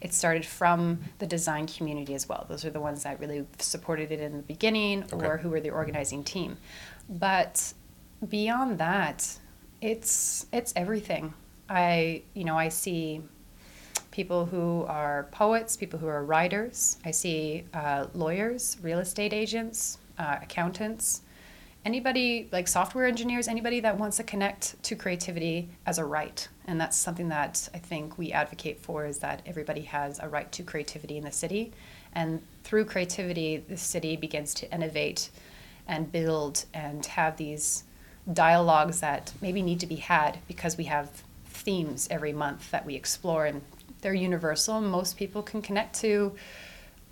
it 0.00 0.12
started 0.12 0.44
from 0.44 0.98
the 1.20 1.26
design 1.26 1.68
community 1.68 2.14
as 2.14 2.28
well. 2.28 2.46
Those 2.48 2.64
are 2.64 2.70
the 2.70 2.80
ones 2.80 3.04
that 3.04 3.20
really 3.20 3.46
supported 3.60 4.10
it 4.10 4.18
in 4.18 4.38
the 4.38 4.42
beginning 4.42 5.04
or 5.12 5.36
who 5.36 5.48
were 5.48 5.60
the 5.60 5.70
organizing 5.70 6.24
team. 6.24 6.56
But 7.08 7.72
beyond 8.28 8.78
that, 8.78 9.38
it's 9.80 10.46
it's 10.52 10.72
everything. 10.76 11.34
I 11.68 12.22
you 12.34 12.44
know 12.44 12.58
I 12.58 12.68
see 12.68 13.22
people 14.10 14.46
who 14.46 14.84
are 14.88 15.28
poets, 15.30 15.76
people 15.76 15.98
who 15.98 16.06
are 16.06 16.24
writers. 16.24 16.96
I 17.04 17.10
see 17.10 17.64
uh, 17.74 18.06
lawyers, 18.14 18.78
real 18.80 18.98
estate 18.98 19.34
agents, 19.34 19.98
uh, 20.18 20.38
accountants, 20.40 21.20
anybody 21.84 22.48
like 22.50 22.66
software 22.66 23.06
engineers, 23.06 23.46
anybody 23.46 23.78
that 23.80 23.98
wants 23.98 24.16
to 24.16 24.24
connect 24.24 24.82
to 24.82 24.96
creativity 24.96 25.68
as 25.86 25.98
a 25.98 26.04
right. 26.04 26.48
And 26.66 26.80
that's 26.80 26.96
something 26.96 27.28
that 27.28 27.68
I 27.74 27.78
think 27.78 28.18
we 28.18 28.32
advocate 28.32 28.80
for 28.80 29.06
is 29.06 29.18
that 29.18 29.42
everybody 29.46 29.82
has 29.82 30.18
a 30.18 30.28
right 30.28 30.50
to 30.52 30.62
creativity 30.62 31.16
in 31.16 31.24
the 31.24 31.32
city. 31.32 31.72
And 32.12 32.42
through 32.64 32.86
creativity, 32.86 33.58
the 33.58 33.76
city 33.76 34.16
begins 34.16 34.52
to 34.54 34.72
innovate 34.74 35.30
and 35.86 36.10
build 36.10 36.64
and 36.74 37.06
have 37.06 37.36
these 37.36 37.84
dialogues 38.32 39.00
that 39.00 39.32
maybe 39.40 39.62
need 39.62 39.80
to 39.80 39.86
be 39.86 39.96
had 39.96 40.38
because 40.48 40.76
we 40.76 40.84
have 40.84 41.22
themes 41.46 42.08
every 42.10 42.32
month 42.32 42.70
that 42.70 42.84
we 42.84 42.94
explore 42.94 43.46
and 43.46 43.62
they're 44.00 44.14
universal. 44.14 44.80
Most 44.80 45.16
people 45.16 45.42
can 45.42 45.62
connect 45.62 45.98
to, 46.00 46.34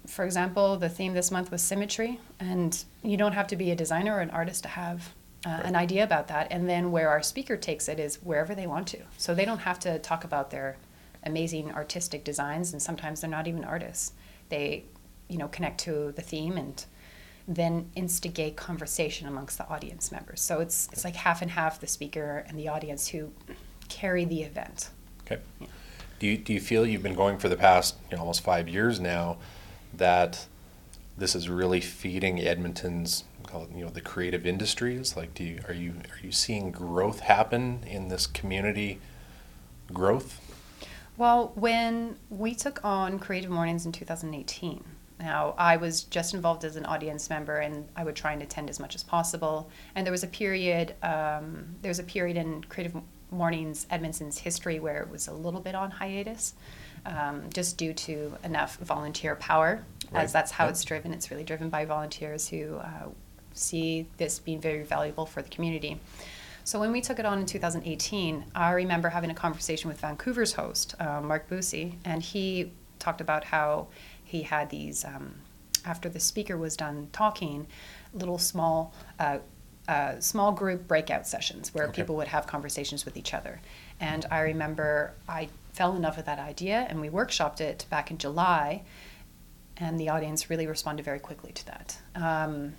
for 0.06 0.24
example, 0.24 0.76
the 0.76 0.88
theme 0.88 1.14
this 1.14 1.30
month 1.30 1.50
was 1.50 1.62
symmetry, 1.62 2.20
and 2.38 2.84
you 3.02 3.16
don't 3.16 3.32
have 3.32 3.46
to 3.48 3.56
be 3.56 3.70
a 3.70 3.76
designer 3.76 4.16
or 4.16 4.20
an 4.20 4.30
artist 4.30 4.62
to 4.64 4.68
have 4.68 5.14
uh, 5.46 5.60
an 5.64 5.76
idea 5.76 6.04
about 6.04 6.28
that. 6.28 6.48
And 6.50 6.68
then 6.68 6.92
where 6.92 7.08
our 7.08 7.22
speaker 7.22 7.56
takes 7.56 7.88
it 7.88 7.98
is 7.98 8.16
wherever 8.22 8.54
they 8.54 8.66
want 8.66 8.86
to. 8.88 8.98
So 9.18 9.34
they 9.34 9.44
don't 9.44 9.58
have 9.58 9.78
to 9.80 9.98
talk 9.98 10.24
about 10.24 10.50
their 10.50 10.76
amazing 11.24 11.72
artistic 11.72 12.22
designs, 12.22 12.72
and 12.72 12.82
sometimes 12.82 13.20
they're 13.20 13.30
not 13.30 13.48
even 13.48 13.64
artists. 13.64 14.12
They, 14.50 14.84
you 15.28 15.38
know, 15.38 15.48
connect 15.48 15.80
to 15.80 16.12
the 16.12 16.22
theme 16.22 16.58
and 16.58 16.84
then 17.46 17.90
instigate 17.94 18.56
conversation 18.56 19.28
amongst 19.28 19.58
the 19.58 19.68
audience 19.68 20.10
members. 20.10 20.40
So 20.40 20.60
it's 20.60 20.88
it's 20.92 21.04
like 21.04 21.16
half 21.16 21.42
and 21.42 21.50
half 21.50 21.80
the 21.80 21.86
speaker 21.86 22.44
and 22.48 22.58
the 22.58 22.68
audience 22.68 23.08
who 23.08 23.32
carry 23.88 24.24
the 24.24 24.42
event. 24.42 24.90
Okay. 25.22 25.40
Do 26.18 26.26
you, 26.28 26.38
do 26.38 26.52
you 26.52 26.60
feel 26.60 26.86
you've 26.86 27.02
been 27.02 27.14
going 27.14 27.38
for 27.38 27.48
the 27.48 27.56
past 27.56 27.96
you 28.10 28.16
know, 28.16 28.22
almost 28.22 28.42
five 28.42 28.68
years 28.68 28.98
now 29.00 29.36
that 29.92 30.46
this 31.18 31.34
is 31.34 31.48
really 31.48 31.80
feeding 31.80 32.40
Edmonton's 32.40 33.24
call 33.54 33.64
it, 33.64 33.70
you 33.74 33.84
know 33.84 33.90
the 33.90 34.00
creative 34.00 34.46
industries? 34.46 35.16
Like, 35.16 35.34
do 35.34 35.44
you 35.44 35.60
are 35.68 35.74
you 35.74 35.92
are 36.10 36.24
you 36.24 36.32
seeing 36.32 36.70
growth 36.70 37.20
happen 37.20 37.84
in 37.86 38.08
this 38.08 38.26
community 38.26 39.00
growth? 39.92 40.40
Well, 41.16 41.52
when 41.54 42.16
we 42.28 42.54
took 42.56 42.84
on 42.84 43.20
Creative 43.20 43.50
Mornings 43.50 43.86
in 43.86 43.92
2018, 43.92 44.82
now 45.20 45.54
I 45.56 45.76
was 45.76 46.02
just 46.04 46.34
involved 46.34 46.64
as 46.64 46.76
an 46.76 46.84
audience 46.86 47.30
member, 47.30 47.58
and 47.58 47.88
I 47.96 48.04
would 48.04 48.16
try 48.16 48.32
and 48.32 48.42
attend 48.42 48.68
as 48.70 48.80
much 48.80 48.94
as 48.94 49.02
possible. 49.02 49.70
And 49.94 50.06
there 50.06 50.12
was 50.12 50.24
a 50.24 50.28
period, 50.28 50.94
um, 51.02 51.76
there 51.82 51.90
was 51.90 51.98
a 51.98 52.04
period 52.04 52.36
in 52.36 52.64
Creative 52.64 53.00
Mornings 53.30 53.86
Edmonton's 53.90 54.38
history 54.38 54.78
where 54.80 55.02
it 55.02 55.10
was 55.10 55.28
a 55.28 55.32
little 55.32 55.60
bit 55.60 55.74
on 55.74 55.90
hiatus, 55.90 56.54
um, 57.06 57.44
just 57.52 57.76
due 57.76 57.92
to 57.92 58.34
enough 58.44 58.76
volunteer 58.78 59.34
power, 59.36 59.84
Right. 60.10 60.22
as 60.24 60.32
that's 60.32 60.52
how 60.52 60.64
Yep. 60.64 60.70
it's 60.72 60.84
driven. 60.84 61.12
It's 61.12 61.30
really 61.30 61.44
driven 61.44 61.68
by 61.70 61.84
volunteers 61.84 62.48
who 62.48 62.76
uh, 62.76 63.08
see 63.52 64.06
this 64.18 64.38
being 64.38 64.60
very 64.60 64.82
valuable 64.82 65.26
for 65.26 65.42
the 65.42 65.48
community. 65.48 66.00
So 66.64 66.80
when 66.80 66.92
we 66.92 67.00
took 67.00 67.18
it 67.18 67.26
on 67.26 67.38
in 67.38 67.46
2018, 67.46 68.46
I 68.54 68.70
remember 68.72 69.10
having 69.10 69.30
a 69.30 69.34
conversation 69.34 69.88
with 69.88 70.00
Vancouver's 70.00 70.54
host, 70.54 70.94
uh, 70.98 71.20
Mark 71.20 71.48
Boosie, 71.48 71.94
and 72.04 72.22
he 72.22 72.72
talked 72.98 73.20
about 73.20 73.44
how 73.44 73.88
he 74.34 74.42
had 74.42 74.68
these, 74.70 75.04
um, 75.04 75.32
after 75.84 76.08
the 76.08 76.18
speaker 76.20 76.56
was 76.56 76.76
done 76.76 77.08
talking, 77.12 77.66
little 78.12 78.38
small, 78.38 78.92
uh, 79.20 79.38
uh, 79.86 80.18
small 80.18 80.50
group 80.50 80.88
breakout 80.88 81.24
sessions 81.26 81.72
where 81.74 81.84
Okay. 81.84 82.02
people 82.02 82.16
would 82.16 82.28
have 82.28 82.46
conversations 82.46 83.04
with 83.04 83.16
each 83.16 83.32
other. 83.32 83.60
And 84.00 84.26
I 84.30 84.40
remember 84.40 85.12
I 85.28 85.48
fell 85.72 85.94
in 85.94 86.02
love 86.02 86.16
with 86.16 86.26
that 86.26 86.38
idea, 86.40 86.86
and 86.88 87.00
we 87.00 87.08
workshopped 87.10 87.60
it 87.60 87.86
back 87.90 88.10
in 88.10 88.18
July, 88.18 88.82
and 89.76 89.98
the 90.00 90.08
audience 90.08 90.50
really 90.50 90.66
responded 90.66 91.04
very 91.04 91.20
quickly 91.20 91.52
to 91.52 91.66
that. 91.66 91.98
Um, 92.16 92.74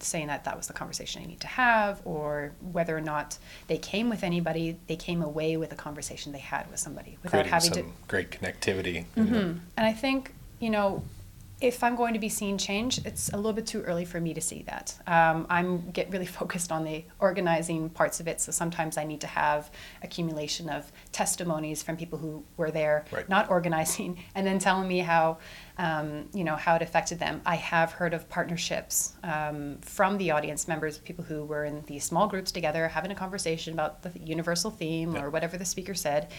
saying 0.00 0.26
that 0.26 0.44
that 0.44 0.56
was 0.56 0.66
the 0.66 0.72
conversation 0.74 1.22
I 1.22 1.26
need 1.26 1.40
to 1.40 1.46
have, 1.46 2.02
or 2.04 2.52
whether 2.72 2.94
or 2.96 3.00
not 3.00 3.38
they 3.68 3.78
came 3.78 4.10
with 4.10 4.22
anybody, 4.22 4.76
they 4.86 4.96
came 4.96 5.22
away 5.22 5.56
with 5.56 5.72
a 5.72 5.76
conversation 5.76 6.30
they 6.32 6.40
had 6.40 6.70
with 6.70 6.78
somebody 6.78 7.16
without 7.22 7.46
Creating 7.46 7.52
having 7.52 7.72
some 7.74 7.82
to. 7.84 7.92
great 8.08 8.30
connectivity. 8.30 9.06
Mhm. 9.16 9.60
And 9.76 9.86
I 9.86 9.92
think, 9.92 10.34
you 10.64 10.70
know, 10.70 11.02
if 11.60 11.84
I'm 11.84 11.94
going 11.94 12.14
to 12.14 12.18
be 12.20 12.28
seeing 12.28 12.58
change, 12.58 12.98
it's 13.06 13.28
a 13.28 13.36
little 13.36 13.52
bit 13.52 13.66
too 13.66 13.82
early 13.82 14.04
for 14.04 14.20
me 14.20 14.34
to 14.34 14.40
see 14.40 14.64
that. 14.66 14.94
Um, 15.06 15.46
I'm 15.48 15.90
get 15.90 16.10
really 16.10 16.26
focused 16.40 16.72
on 16.72 16.84
the 16.84 17.04
organizing 17.20 17.90
parts 17.90 18.18
of 18.18 18.26
it, 18.26 18.40
so 18.40 18.50
sometimes 18.50 18.96
I 18.96 19.04
need 19.04 19.20
to 19.20 19.26
have 19.26 19.70
accumulation 20.02 20.68
of 20.70 20.90
testimonies 21.12 21.82
from 21.82 21.96
people 21.96 22.18
who 22.18 22.42
were 22.56 22.70
there, 22.70 23.04
Right. 23.12 23.28
not 23.28 23.50
organizing, 23.50 24.18
and 24.34 24.46
then 24.46 24.58
telling 24.58 24.88
me 24.88 24.98
how, 25.00 25.38
um, 25.78 26.28
you 26.34 26.44
know, 26.44 26.56
how 26.56 26.74
it 26.76 26.82
affected 26.82 27.18
them. 27.18 27.40
I 27.46 27.56
have 27.56 27.92
heard 27.92 28.14
of 28.14 28.28
partnerships 28.28 29.12
um, 29.22 29.78
from 29.82 30.18
the 30.18 30.32
audience 30.32 30.66
members, 30.66 30.98
people 30.98 31.24
who 31.24 31.44
were 31.44 31.64
in 31.66 31.82
these 31.86 32.04
small 32.04 32.26
groups 32.26 32.50
together, 32.52 32.88
having 32.88 33.10
a 33.10 33.14
conversation 33.14 33.72
about 33.74 34.02
the 34.02 34.10
universal 34.18 34.70
theme 34.70 35.14
Yeah. 35.14 35.22
or 35.24 35.30
whatever 35.30 35.56
the 35.56 35.64
speaker 35.66 35.94
said, 35.94 36.30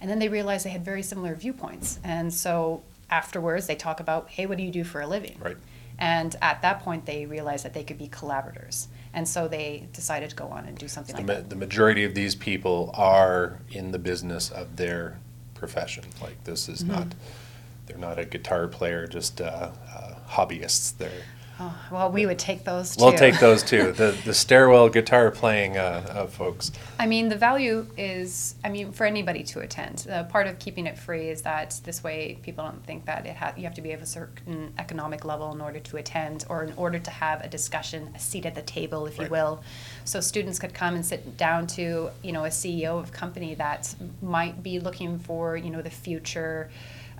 and 0.00 0.08
then 0.10 0.18
they 0.18 0.28
realized 0.30 0.64
they 0.64 0.70
had 0.70 0.84
very 0.84 1.02
similar 1.02 1.34
viewpoints, 1.34 1.98
and 2.04 2.32
so 2.32 2.82
afterwards 3.22 3.66
they 3.66 3.74
talk 3.76 4.00
about, 4.00 4.28
hey, 4.30 4.46
what 4.46 4.56
do 4.58 4.64
you 4.64 4.70
do 4.72 4.84
for 4.84 5.00
a 5.02 5.06
living? 5.06 5.36
Right. 5.38 5.56
And 5.98 6.34
at 6.40 6.62
that 6.62 6.80
point, 6.80 7.04
they 7.06 7.26
realized 7.26 7.64
that 7.66 7.74
they 7.74 7.84
could 7.84 7.98
be 7.98 8.08
collaborators, 8.08 8.88
and 9.12 9.28
so 9.28 9.46
they 9.46 9.86
decided 9.92 10.30
to 10.30 10.36
go 10.36 10.46
on 10.46 10.64
and 10.64 10.76
do 10.76 10.88
something 10.88 11.14
The, 11.14 11.20
like 11.20 11.26
ma- 11.28 11.34
that. 11.34 11.50
the 11.50 11.56
majority 11.56 12.02
of 12.04 12.14
these 12.14 12.34
people 12.34 12.90
are 12.94 13.58
in 13.70 13.92
the 13.92 13.98
business 13.98 14.50
of 14.50 14.76
their 14.76 15.18
profession. 15.54 16.04
Like 16.20 16.42
this 16.44 16.68
is 16.68 16.82
Mm-hmm. 16.82 16.92
not, 16.92 17.08
they're 17.86 17.98
not 17.98 18.18
a 18.18 18.24
guitar 18.24 18.66
player, 18.68 19.06
just 19.06 19.40
uh, 19.40 19.70
uh, 19.94 20.14
hobbyists. 20.30 20.96
They're 20.96 21.22
Oh, 21.64 21.74
well, 21.92 22.10
we 22.10 22.26
would 22.26 22.40
take 22.40 22.64
those 22.64 22.96
too. 22.96 23.04
we'll 23.04 23.12
take 23.12 23.38
those 23.38 23.62
too. 23.62 23.92
The 23.92 24.16
the 24.24 24.34
stairwell 24.34 24.88
guitar 24.88 25.30
playing 25.30 25.76
uh, 25.76 26.04
uh, 26.08 26.26
folks. 26.26 26.72
I 26.98 27.06
mean, 27.06 27.28
the 27.28 27.36
value 27.36 27.86
is, 27.96 28.56
I 28.64 28.68
mean, 28.68 28.90
for 28.90 29.06
anybody 29.06 29.44
to 29.44 29.60
attend. 29.60 30.08
Uh, 30.10 30.24
part 30.24 30.48
of 30.48 30.58
keeping 30.58 30.86
it 30.86 30.98
free 30.98 31.28
is 31.28 31.42
that 31.42 31.80
this 31.84 32.02
way 32.02 32.38
people 32.42 32.64
don't 32.64 32.84
think 32.84 33.04
that 33.04 33.26
it 33.26 33.36
ha- 33.36 33.52
you 33.56 33.62
have 33.62 33.74
to 33.74 33.80
be 33.80 33.92
of 33.92 34.02
a 34.02 34.06
certain 34.06 34.72
economic 34.78 35.24
level 35.24 35.52
in 35.52 35.60
order 35.60 35.78
to 35.78 35.96
attend 35.98 36.44
or 36.48 36.64
in 36.64 36.72
order 36.76 36.98
to 36.98 37.10
have 37.12 37.42
a 37.42 37.48
discussion, 37.48 38.10
a 38.16 38.18
seat 38.18 38.44
at 38.44 38.56
the 38.56 38.62
table, 38.62 39.06
if 39.06 39.16
you 39.18 39.28
will. 39.28 39.62
So 40.04 40.20
students 40.20 40.58
could 40.58 40.74
come 40.74 40.96
and 40.96 41.06
sit 41.06 41.36
down 41.36 41.68
to, 41.68 42.10
you 42.24 42.32
know, 42.32 42.44
a 42.44 42.48
CEO 42.50 42.98
of 42.98 43.10
a 43.10 43.12
company 43.12 43.54
that 43.54 43.94
might 44.20 44.64
be 44.64 44.80
looking 44.80 45.20
for, 45.20 45.56
you 45.56 45.70
know, 45.70 45.82
the 45.82 45.90
future 45.90 46.70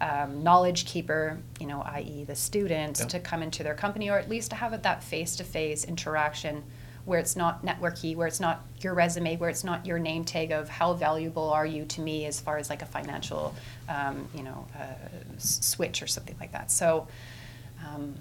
um, 0.03 0.43
knowledge 0.43 0.85
keeper, 0.85 1.38
you 1.61 1.67
know, 1.67 1.81
i.e., 1.83 2.25
the 2.25 2.35
students, 2.35 3.01
Yeah. 3.01 3.07
to 3.07 3.21
come 3.21 3.43
into 3.43 3.62
their 3.62 3.75
company 3.75 4.11
or 4.11 4.19
at 4.19 4.29
least 4.29 4.51
to 4.51 4.57
have 4.57 4.83
that 4.83 5.03
face 5.03 5.37
to 5.37 5.45
face 5.45 5.85
interaction 5.85 6.65
where 7.05 7.19
it's 7.19 7.35
not 7.35 7.65
networky, 7.65 8.15
where 8.15 8.29
it's 8.29 8.38
not 8.41 8.65
your 8.81 8.95
resume, 8.95 9.37
where 9.37 9.51
it's 9.51 9.65
not 9.65 9.85
your 9.87 9.99
name 9.99 10.25
tag 10.25 10.53
of 10.53 10.69
how 10.69 10.93
valuable 10.93 11.51
are 11.51 11.67
you 11.67 11.85
to 11.85 12.01
me 12.01 12.27
as 12.27 12.41
far 12.41 12.59
as 12.59 12.71
like 12.71 12.83
a 12.83 12.87
financial, 12.87 13.55
um, 13.88 14.29
you 14.35 14.43
know, 14.43 14.67
uh, 14.79 14.85
switch 15.38 16.01
or 16.03 16.07
something 16.07 16.37
like 16.38 16.53
that. 16.53 16.71
So, 16.71 17.09
um, 17.85 18.15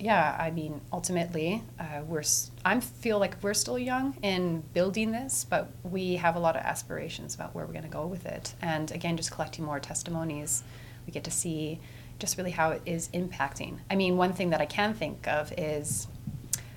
yeah, 0.00 0.36
I 0.38 0.50
mean, 0.50 0.80
ultimately, 0.92 1.62
uh, 1.78 2.02
we're 2.08 2.24
I 2.64 2.80
feel 2.80 3.20
like 3.20 3.36
we're 3.40 3.54
still 3.54 3.78
young 3.78 4.16
in 4.22 4.64
building 4.74 5.12
this, 5.12 5.46
but 5.48 5.70
we 5.84 6.16
have 6.16 6.34
a 6.34 6.40
lot 6.40 6.56
of 6.56 6.62
aspirations 6.62 7.36
about 7.36 7.54
where 7.54 7.64
we're 7.66 7.72
going 7.72 7.84
to 7.84 7.88
go 7.90 8.06
with 8.06 8.26
it. 8.26 8.54
And 8.60 8.90
again, 8.90 9.16
just 9.16 9.30
collecting 9.30 9.64
more 9.64 9.78
testimonies, 9.78 10.64
we 11.06 11.12
get 11.12 11.24
to 11.24 11.30
see 11.30 11.80
just 12.18 12.36
really 12.38 12.50
how 12.52 12.70
it 12.70 12.82
is 12.86 13.08
impacting. 13.08 13.78
I 13.90 13.96
mean, 13.96 14.16
one 14.16 14.32
thing 14.32 14.50
that 14.50 14.60
I 14.60 14.66
can 14.66 14.94
think 14.94 15.26
of 15.26 15.52
is 15.58 16.06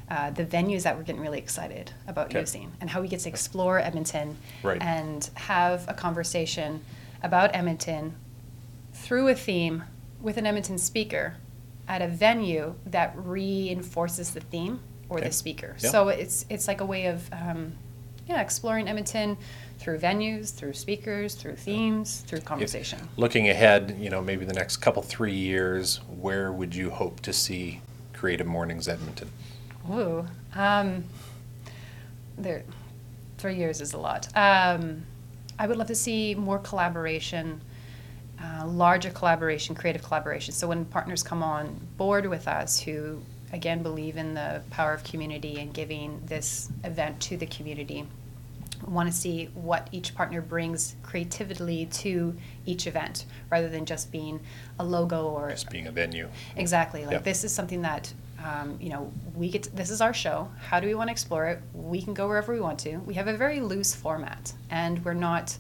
uh, 0.09 0.29
the 0.31 0.45
venues 0.45 0.83
that 0.83 0.95
we're 0.97 1.03
getting 1.03 1.21
really 1.21 1.37
excited 1.39 1.91
about 2.07 2.27
Okay. 2.27 2.39
using 2.39 2.71
and 2.81 2.89
how 2.89 3.01
we 3.01 3.07
get 3.07 3.19
to 3.21 3.29
explore 3.29 3.79
Edmonton 3.79 4.37
Right. 4.63 4.81
and 4.81 5.29
have 5.35 5.85
a 5.87 5.93
conversation 5.93 6.83
about 7.23 7.55
Edmonton 7.55 8.15
through 8.93 9.27
a 9.27 9.35
theme 9.35 9.83
with 10.21 10.37
an 10.37 10.45
Edmonton 10.45 10.77
speaker 10.77 11.35
at 11.87 12.01
a 12.01 12.07
venue 12.07 12.75
that 12.85 13.13
reinforces 13.15 14.31
the 14.31 14.39
theme 14.41 14.79
or 15.09 15.17
Okay. 15.17 15.27
the 15.27 15.33
speaker. 15.33 15.75
Yeah. 15.79 15.89
So 15.89 16.07
it's 16.09 16.45
it's 16.49 16.67
like 16.67 16.81
a 16.81 16.85
way 16.85 17.05
of 17.07 17.31
um, 17.31 17.73
yeah, 18.27 18.41
exploring 18.41 18.87
Edmonton 18.87 19.37
through 19.77 19.99
venues, 19.99 20.53
through 20.53 20.73
speakers, 20.73 21.35
through 21.35 21.55
themes, 21.55 22.23
through 22.27 22.41
conversation. 22.41 22.99
Looking 23.17 23.49
ahead, 23.49 23.97
you 23.99 24.09
know, 24.09 24.21
maybe 24.21 24.45
the 24.45 24.53
next 24.53 24.77
couple, 24.77 25.01
three 25.01 25.33
years, 25.33 25.99
where 26.19 26.51
would 26.51 26.73
you 26.73 26.89
hope 26.89 27.19
to 27.21 27.33
see 27.33 27.81
Creative 28.13 28.47
Mornings 28.47 28.87
Edmonton? 28.87 29.29
Ooh, 29.91 30.25
um, 30.55 31.03
there, 32.37 32.63
three 33.37 33.55
years 33.55 33.81
is 33.81 33.93
a 33.93 33.97
lot. 33.97 34.27
Um, 34.35 35.03
I 35.59 35.67
would 35.67 35.77
love 35.77 35.87
to 35.87 35.95
see 35.95 36.33
more 36.35 36.59
collaboration, 36.59 37.61
uh, 38.41 38.65
larger 38.65 39.11
collaboration, 39.11 39.75
creative 39.75 40.01
collaboration. 40.01 40.53
So 40.53 40.67
when 40.67 40.85
partners 40.85 41.21
come 41.21 41.43
on 41.43 41.79
board 41.97 42.25
with 42.25 42.47
us 42.47 42.79
who, 42.79 43.21
again, 43.55 43.81
believe 43.81 44.17
in 44.17 44.33
the 44.33 44.61
power 44.69 44.93
of 44.93 45.03
community 45.03 45.59
and 45.59 45.73
giving 45.73 46.21
this 46.25 46.69
event 46.83 47.19
to 47.21 47.37
the 47.37 47.45
community, 47.45 48.05
want 48.85 49.09
to 49.09 49.15
see 49.15 49.45
what 49.55 49.87
each 49.91 50.13
partner 50.13 50.41
brings 50.41 50.95
creatively 51.01 51.85
to 51.87 52.35
each 52.65 52.85
event 52.85 53.25
rather 53.49 53.69
than 53.69 53.85
just 53.85 54.11
being 54.11 54.39
a 54.77 54.83
logo 54.83 55.27
or 55.29 55.49
Just 55.49 55.69
being 55.69 55.87
a 55.87 55.91
venue. 55.91 56.29
Exactly. 56.57 57.03
Like 57.05 57.13
Yep. 57.13 57.23
this 57.23 57.43
is 57.45 57.53
something 57.53 57.81
that 57.81 58.13
um, 58.43 58.77
you 58.81 58.89
know 58.89 59.11
we 59.33 59.49
get. 59.49 59.63
To, 59.63 59.75
this 59.75 59.89
is 59.89 60.01
our 60.01 60.13
show. 60.13 60.49
How 60.69 60.79
do 60.79 60.85
we 60.87 60.93
want 60.93 61.07
to 61.07 61.11
explore 61.11 61.47
it? 61.47 61.61
We 61.73 62.01
can 62.01 62.13
go 62.13 62.27
wherever 62.27 62.53
we 62.53 62.59
want 62.59 62.77
to. 62.79 62.97
We 62.97 63.13
have 63.15 63.27
a 63.27 63.35
very 63.35 63.61
loose 63.61 63.95
format, 63.95 64.53
and 64.69 65.03
we're 65.03 65.13
not 65.13 65.57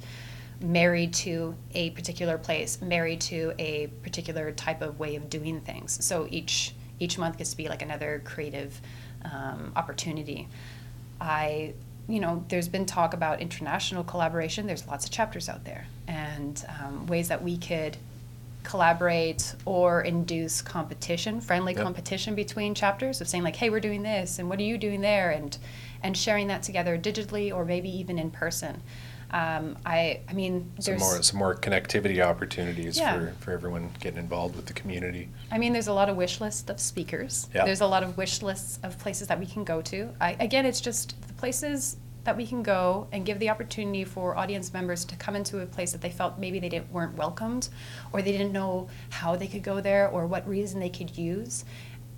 married 0.61 1.13
to 1.13 1.55
a 1.73 1.89
particular 1.91 2.37
place, 2.37 2.81
married 2.81 3.21
to 3.21 3.53
a 3.57 3.87
particular 4.03 4.51
type 4.51 4.81
of 4.81 4.99
way 4.99 5.15
of 5.15 5.29
doing 5.29 5.61
things. 5.61 6.03
So 6.05 6.27
each 6.29 6.74
each 6.99 7.17
month 7.17 7.37
gets 7.37 7.51
to 7.51 7.57
be 7.57 7.67
like 7.67 7.81
another 7.81 8.21
creative 8.25 8.79
um, 9.23 9.71
opportunity. 9.75 10.47
I, 11.19 11.73
you 12.07 12.19
know, 12.19 12.43
there's 12.49 12.67
been 12.67 12.85
talk 12.85 13.13
about 13.13 13.41
international 13.41 14.03
collaboration. 14.03 14.67
There's 14.67 14.87
lots 14.87 15.05
of 15.05 15.11
chapters 15.11 15.49
out 15.49 15.63
there, 15.65 15.87
and 16.07 16.63
um, 16.83 17.07
ways 17.07 17.27
that 17.29 17.41
we 17.43 17.57
could 17.57 17.97
collaborate 18.63 19.53
or 19.65 20.01
induce 20.01 20.61
competition, 20.61 21.39
friendly 21.39 21.73
Yep. 21.73 21.83
competition 21.83 22.35
between 22.35 22.73
chapters 22.75 23.21
of 23.21 23.27
saying 23.27 23.43
like, 23.43 23.55
"Hey, 23.55 23.69
we're 23.69 23.79
doing 23.79 24.03
this, 24.03 24.39
and 24.39 24.49
what 24.49 24.59
are 24.59 24.63
you 24.63 24.77
doing 24.77 25.01
there?" 25.01 25.31
and 25.31 25.57
and 26.03 26.15
sharing 26.17 26.47
that 26.47 26.61
together 26.63 26.97
digitally 26.97 27.53
or 27.53 27.65
maybe 27.65 27.89
even 27.89 28.19
in 28.19 28.29
person. 28.29 28.81
Um, 29.31 29.77
I, 29.85 30.21
I 30.29 30.33
mean, 30.33 30.71
Some 30.79 30.97
more, 30.97 31.21
some 31.21 31.39
more 31.39 31.55
connectivity 31.55 32.23
opportunities 32.23 32.97
Yeah. 32.97 33.13
for, 33.13 33.33
for 33.39 33.51
everyone 33.51 33.91
getting 33.99 34.19
involved 34.19 34.55
with 34.55 34.65
the 34.67 34.73
community. 34.73 35.29
I 35.51 35.57
mean, 35.57 35.73
there's 35.73 35.87
a 35.87 35.93
lot 35.93 36.09
of 36.09 36.15
wish 36.15 36.39
lists 36.39 36.69
of 36.69 36.79
speakers. 36.79 37.49
Yeah. 37.53 37.65
There's 37.65 37.81
a 37.81 37.87
lot 37.87 38.03
of 38.03 38.17
wish 38.17 38.41
lists 38.41 38.79
of 38.83 38.97
places 38.99 39.27
that 39.27 39.39
we 39.39 39.45
can 39.45 39.63
go 39.63 39.81
to. 39.81 40.09
I, 40.21 40.37
again, 40.39 40.65
it's 40.65 40.79
just 40.81 41.19
the 41.27 41.33
places 41.33 41.97
that 42.23 42.35
we 42.37 42.47
can 42.47 42.63
go 42.63 43.07
and 43.11 43.23
give 43.25 43.37
the 43.39 43.49
opportunity 43.49 44.03
for 44.03 44.35
audience 44.35 44.73
members 44.73 45.05
to 45.05 45.15
come 45.15 45.35
into 45.35 45.59
a 45.59 45.65
place 45.65 45.91
that 45.91 46.01
they 46.01 46.09
felt 46.09 46.39
maybe 46.39 46.59
they 46.59 46.69
didn't 46.69 46.91
weren't 46.91 47.15
welcomed, 47.15 47.69
or 48.13 48.21
they 48.21 48.31
didn't 48.31 48.51
know 48.51 48.87
how 49.09 49.35
they 49.35 49.47
could 49.47 49.61
go 49.63 49.79
there 49.79 50.07
or 50.09 50.25
what 50.25 50.47
reason 50.47 50.79
they 50.79 50.89
could 50.89 51.15
use, 51.17 51.65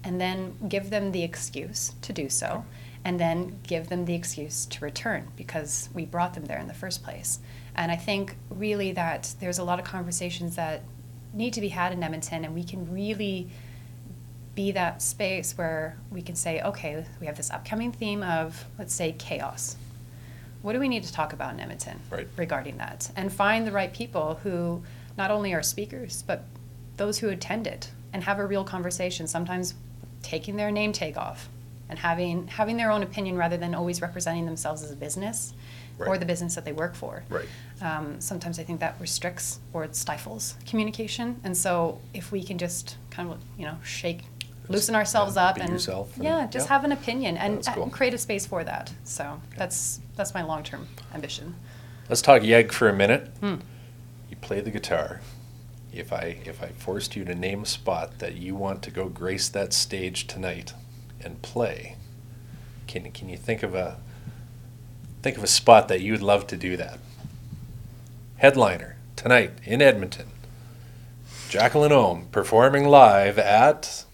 and 0.05 0.19
then 0.21 0.55
give 0.69 0.89
them 0.89 1.11
the 1.11 1.23
excuse 1.23 1.93
to 2.01 2.13
do 2.13 2.29
so, 2.29 2.63
and 3.07 3.17
then 3.17 3.57
give 3.63 3.87
them 3.87 4.03
the 4.03 4.13
excuse 4.13 4.65
to 4.65 4.83
return 4.83 5.25
because 5.37 5.87
we 5.93 6.03
brought 6.03 6.33
them 6.33 6.43
there 6.43 6.59
in 6.59 6.67
the 6.67 6.73
first 6.73 7.05
place. 7.05 7.39
And 7.73 7.89
I 7.89 7.95
think 7.95 8.35
really 8.49 8.91
that 8.91 9.33
there's 9.39 9.59
a 9.59 9.63
lot 9.63 9.79
of 9.79 9.85
conversations 9.85 10.57
that 10.57 10.83
need 11.33 11.53
to 11.53 11.61
be 11.61 11.69
had 11.69 11.93
in 11.93 12.03
Edmonton, 12.03 12.43
and 12.43 12.53
we 12.53 12.65
can 12.65 12.93
really 12.93 13.47
be 14.55 14.73
that 14.73 15.01
space 15.01 15.57
where 15.57 15.97
we 16.11 16.21
can 16.21 16.35
say, 16.35 16.61
okay, 16.61 17.05
we 17.21 17.27
have 17.27 17.37
this 17.37 17.49
upcoming 17.49 17.93
theme 17.93 18.23
of, 18.23 18.65
let's 18.77 18.93
say, 18.93 19.13
chaos. 19.13 19.77
What 20.61 20.73
do 20.73 20.79
we 20.81 20.89
need 20.89 21.05
to 21.05 21.13
talk 21.13 21.31
about 21.31 21.53
in 21.53 21.61
Edmonton 21.61 22.01
Right. 22.09 22.27
regarding 22.35 22.77
that? 22.79 23.09
And 23.15 23.31
find 23.31 23.65
the 23.65 23.71
right 23.71 23.93
people 23.93 24.41
who 24.43 24.83
not 25.17 25.31
only 25.31 25.53
are 25.53 25.63
speakers, 25.63 26.25
but 26.27 26.43
those 26.97 27.19
who 27.19 27.29
attend 27.29 27.67
it 27.67 27.89
and 28.11 28.25
have 28.25 28.37
a 28.37 28.45
real 28.45 28.65
conversation, 28.65 29.27
sometimes 29.27 29.75
taking 30.23 30.57
their 30.57 30.71
name 30.71 30.91
tag 30.91 31.17
off 31.17 31.47
and 31.89 31.99
having, 31.99 32.47
having 32.47 32.77
their 32.77 32.91
own 32.91 33.03
opinion 33.03 33.37
rather 33.37 33.57
than 33.57 33.73
always 33.73 34.01
representing 34.01 34.45
themselves 34.45 34.83
as 34.83 34.91
a 34.91 34.95
business 34.95 35.53
or 36.05 36.17
the 36.17 36.25
business 36.25 36.55
that 36.55 36.65
they 36.65 36.73
work 36.73 36.95
for. 36.95 37.23
Right. 37.29 37.47
Um, 37.81 38.19
sometimes 38.21 38.59
I 38.59 38.63
think 38.63 38.79
that 38.81 38.95
restricts 38.99 39.59
or 39.73 39.83
it 39.83 39.95
stifles 39.95 40.55
communication. 40.67 41.39
And 41.43 41.55
so 41.55 41.99
if 42.13 42.31
we 42.31 42.43
can 42.43 42.57
just 42.57 42.97
kind 43.09 43.31
of, 43.31 43.39
you 43.57 43.65
know, 43.65 43.77
shake, 43.83 44.21
loosen 44.69 44.95
ourselves 44.95 45.35
yeah, 45.35 45.45
up 45.45 45.57
and 45.57 45.71
yeah, 46.19 46.47
just 46.47 46.67
yeah. 46.67 46.73
have 46.73 46.83
an 46.83 46.91
opinion 46.91 47.37
and, 47.37 47.65
cool. 47.73 47.83
and 47.83 47.91
create 47.91 48.13
a 48.13 48.17
space 48.17 48.45
for 48.45 48.63
that. 48.63 48.93
So 49.03 49.41
that's 49.57 50.01
that's 50.15 50.33
my 50.33 50.43
long 50.43 50.63
term 50.63 50.87
ambition. 51.13 51.55
Let's 52.09 52.21
talk 52.21 52.43
Yeg 52.43 52.71
for 52.71 52.89
a 52.89 52.93
minute. 52.93 53.29
Hmm. 53.39 53.55
You 54.29 54.37
play 54.37 54.61
the 54.61 54.71
guitar. 54.71 55.21
If 55.93 56.13
I 56.13 56.37
if 56.45 56.61
I 56.61 56.67
forced 56.67 57.15
you 57.15 57.25
to 57.25 57.33
name 57.33 57.63
a 57.63 57.65
spot 57.65 58.19
that 58.19 58.35
you 58.35 58.55
want 58.55 58.83
to 58.83 58.91
go 58.91 59.07
grace 59.07 59.49
that 59.49 59.73
stage 59.73 60.27
tonight 60.27 60.73
and 61.21 61.41
play, 61.41 61.95
can 62.87 63.11
can 63.11 63.29
you 63.29 63.37
think 63.37 63.63
of 63.63 63.73
a 63.75 63.99
think 65.21 65.37
of 65.37 65.43
a 65.43 65.47
spot 65.47 65.87
that 65.87 66.01
you 66.01 66.11
would 66.11 66.21
love 66.21 66.47
to 66.47 66.57
do 66.57 66.77
that? 66.77 66.99
Headliner 68.37 68.97
tonight 69.15 69.51
in 69.63 69.81
Edmonton. 69.81 70.27
Jacqueline 71.49 71.91
Ohm 71.91 72.27
performing 72.31 72.85
live 72.85 73.39
at 73.39 74.05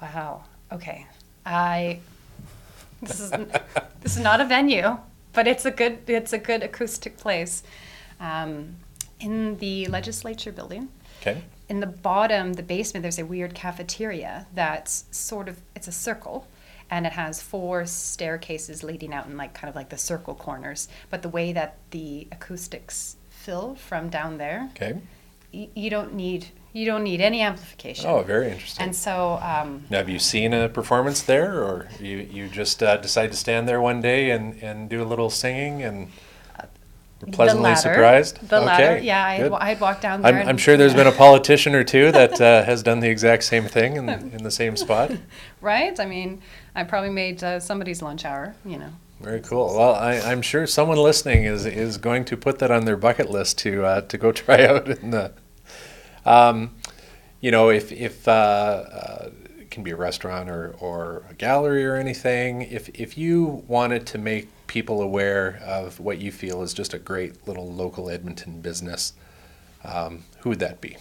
Wow. 0.00 0.44
Okay. 0.70 1.06
I 1.46 2.00
this 3.02 3.20
is 3.20 3.30
this 4.02 4.16
is 4.16 4.22
not 4.22 4.40
a 4.40 4.44
venue, 4.44 4.98
but 5.32 5.46
it's 5.46 5.64
a 5.64 5.70
good 5.70 5.98
it's 6.06 6.32
a 6.32 6.38
good 6.38 6.62
acoustic 6.62 7.16
place. 7.16 7.62
Um, 8.20 8.76
in 9.20 9.56
the 9.58 9.86
legislature 9.86 10.52
building, 10.52 10.88
okay. 11.20 11.42
In 11.74 11.80
the 11.80 11.86
bottom, 11.88 12.52
the 12.52 12.62
basement, 12.62 13.02
there's 13.02 13.18
a 13.18 13.26
weird 13.26 13.52
cafeteria 13.52 14.46
that's 14.54 15.06
sort 15.10 15.48
of 15.48 15.60
it's 15.74 15.88
a 15.88 15.92
circle, 15.92 16.46
and 16.88 17.04
it 17.04 17.12
has 17.14 17.42
four 17.42 17.84
staircases 17.84 18.84
leading 18.84 19.12
out 19.12 19.26
in 19.26 19.36
like 19.36 19.54
kind 19.54 19.68
of 19.68 19.74
like 19.74 19.88
the 19.88 19.98
circle 19.98 20.36
corners. 20.36 20.86
But 21.10 21.22
the 21.22 21.28
way 21.28 21.52
that 21.52 21.78
the 21.90 22.28
acoustics 22.30 23.16
fill 23.28 23.74
from 23.74 24.08
down 24.08 24.38
there, 24.38 24.70
Okay. 24.76 25.00
y- 25.52 25.68
you 25.74 25.90
don't 25.90 26.14
need 26.14 26.46
you 26.72 26.86
don't 26.86 27.02
need 27.04 27.20
any 27.20 27.40
amplification. 27.40 28.06
Oh, 28.08 28.22
very 28.22 28.50
interesting. 28.50 28.84
And 28.84 28.94
so, 28.96 29.38
um, 29.42 29.84
Now, 29.90 29.98
have 29.98 30.08
you 30.08 30.18
seen 30.18 30.52
a 30.52 30.68
performance 30.68 31.22
there, 31.22 31.62
or 31.62 31.88
you, 32.00 32.16
you 32.18 32.48
just 32.48 32.82
uh, 32.82 32.96
decide 32.96 33.30
to 33.30 33.36
stand 33.36 33.68
there 33.68 33.80
one 33.80 34.00
day 34.00 34.30
and, 34.32 34.60
and 34.60 34.88
do 34.90 35.00
a 35.00 35.06
little 35.12 35.30
singing 35.30 35.82
and 35.84 36.10
pleasantly 37.32 37.70
the 37.70 37.76
surprised? 37.76 38.48
The 38.48 38.60
ladder, 38.60 38.96
Okay, 38.96 39.04
yeah, 39.04 39.24
I 39.24 39.34
had, 39.34 39.52
I 39.52 39.68
had 39.70 39.80
walked 39.80 40.02
down 40.02 40.22
there. 40.22 40.34
I'm, 40.34 40.48
I'm 40.48 40.58
sure 40.58 40.76
there's 40.76 40.94
been 40.94 41.06
a 41.06 41.12
politician 41.26 41.74
or 41.74 41.84
two 41.84 42.12
that 42.12 42.40
uh, 42.40 42.64
has 42.64 42.82
done 42.82 43.00
the 43.00 43.08
exact 43.08 43.44
same 43.44 43.64
thing 43.64 43.96
in, 43.96 44.08
in 44.08 44.42
the 44.42 44.50
same 44.50 44.76
spot. 44.76 45.12
right. 45.60 45.98
I 45.98 46.06
mean, 46.06 46.42
I 46.74 46.84
probably 46.84 47.10
made 47.10 47.42
uh, 47.42 47.60
somebody's 47.60 48.02
lunch 48.02 48.24
hour. 48.24 48.54
You 48.64 48.78
know. 48.78 48.90
Very 49.20 49.40
cool. 49.40 49.74
Well, 49.74 49.94
I, 49.94 50.20
I'm 50.20 50.42
sure 50.42 50.66
someone 50.66 50.98
listening 50.98 51.44
is 51.44 51.66
is 51.66 51.96
going 51.96 52.24
to 52.26 52.36
put 52.36 52.58
that 52.58 52.70
on 52.70 52.84
their 52.84 52.96
bucket 52.96 53.30
list 53.30 53.58
to 53.58 53.84
uh, 53.84 54.00
to 54.02 54.18
go 54.18 54.32
try 54.44 54.64
out 54.64 54.88
in 54.88 55.10
the. 55.10 55.32
Um, 56.26 56.76
you 57.40 57.50
know, 57.50 57.70
if 57.70 57.92
if 57.92 58.26
uh, 58.26 58.30
uh, 58.30 59.30
it 59.58 59.70
can 59.70 59.82
be 59.82 59.90
a 59.90 59.96
restaurant 59.96 60.50
or, 60.50 60.74
or 60.78 61.24
a 61.30 61.34
gallery 61.34 61.84
or 61.84 61.96
anything, 61.96 62.62
if 62.62 62.88
if 62.90 63.16
you 63.16 63.64
wanted 63.66 64.06
to 64.08 64.18
make 64.18 64.48
people 64.66 65.00
aware 65.02 65.60
of 65.64 66.00
what 66.00 66.18
you 66.18 66.32
feel 66.32 66.62
is 66.62 66.72
just 66.74 66.94
a 66.94 66.98
great 66.98 67.46
little 67.46 67.70
local 67.70 68.08
Edmonton 68.10 68.60
business, 68.60 69.12
um, 69.84 70.24
who 70.40 70.50
would 70.50 70.60
that 70.60 70.80
be? 70.80 70.96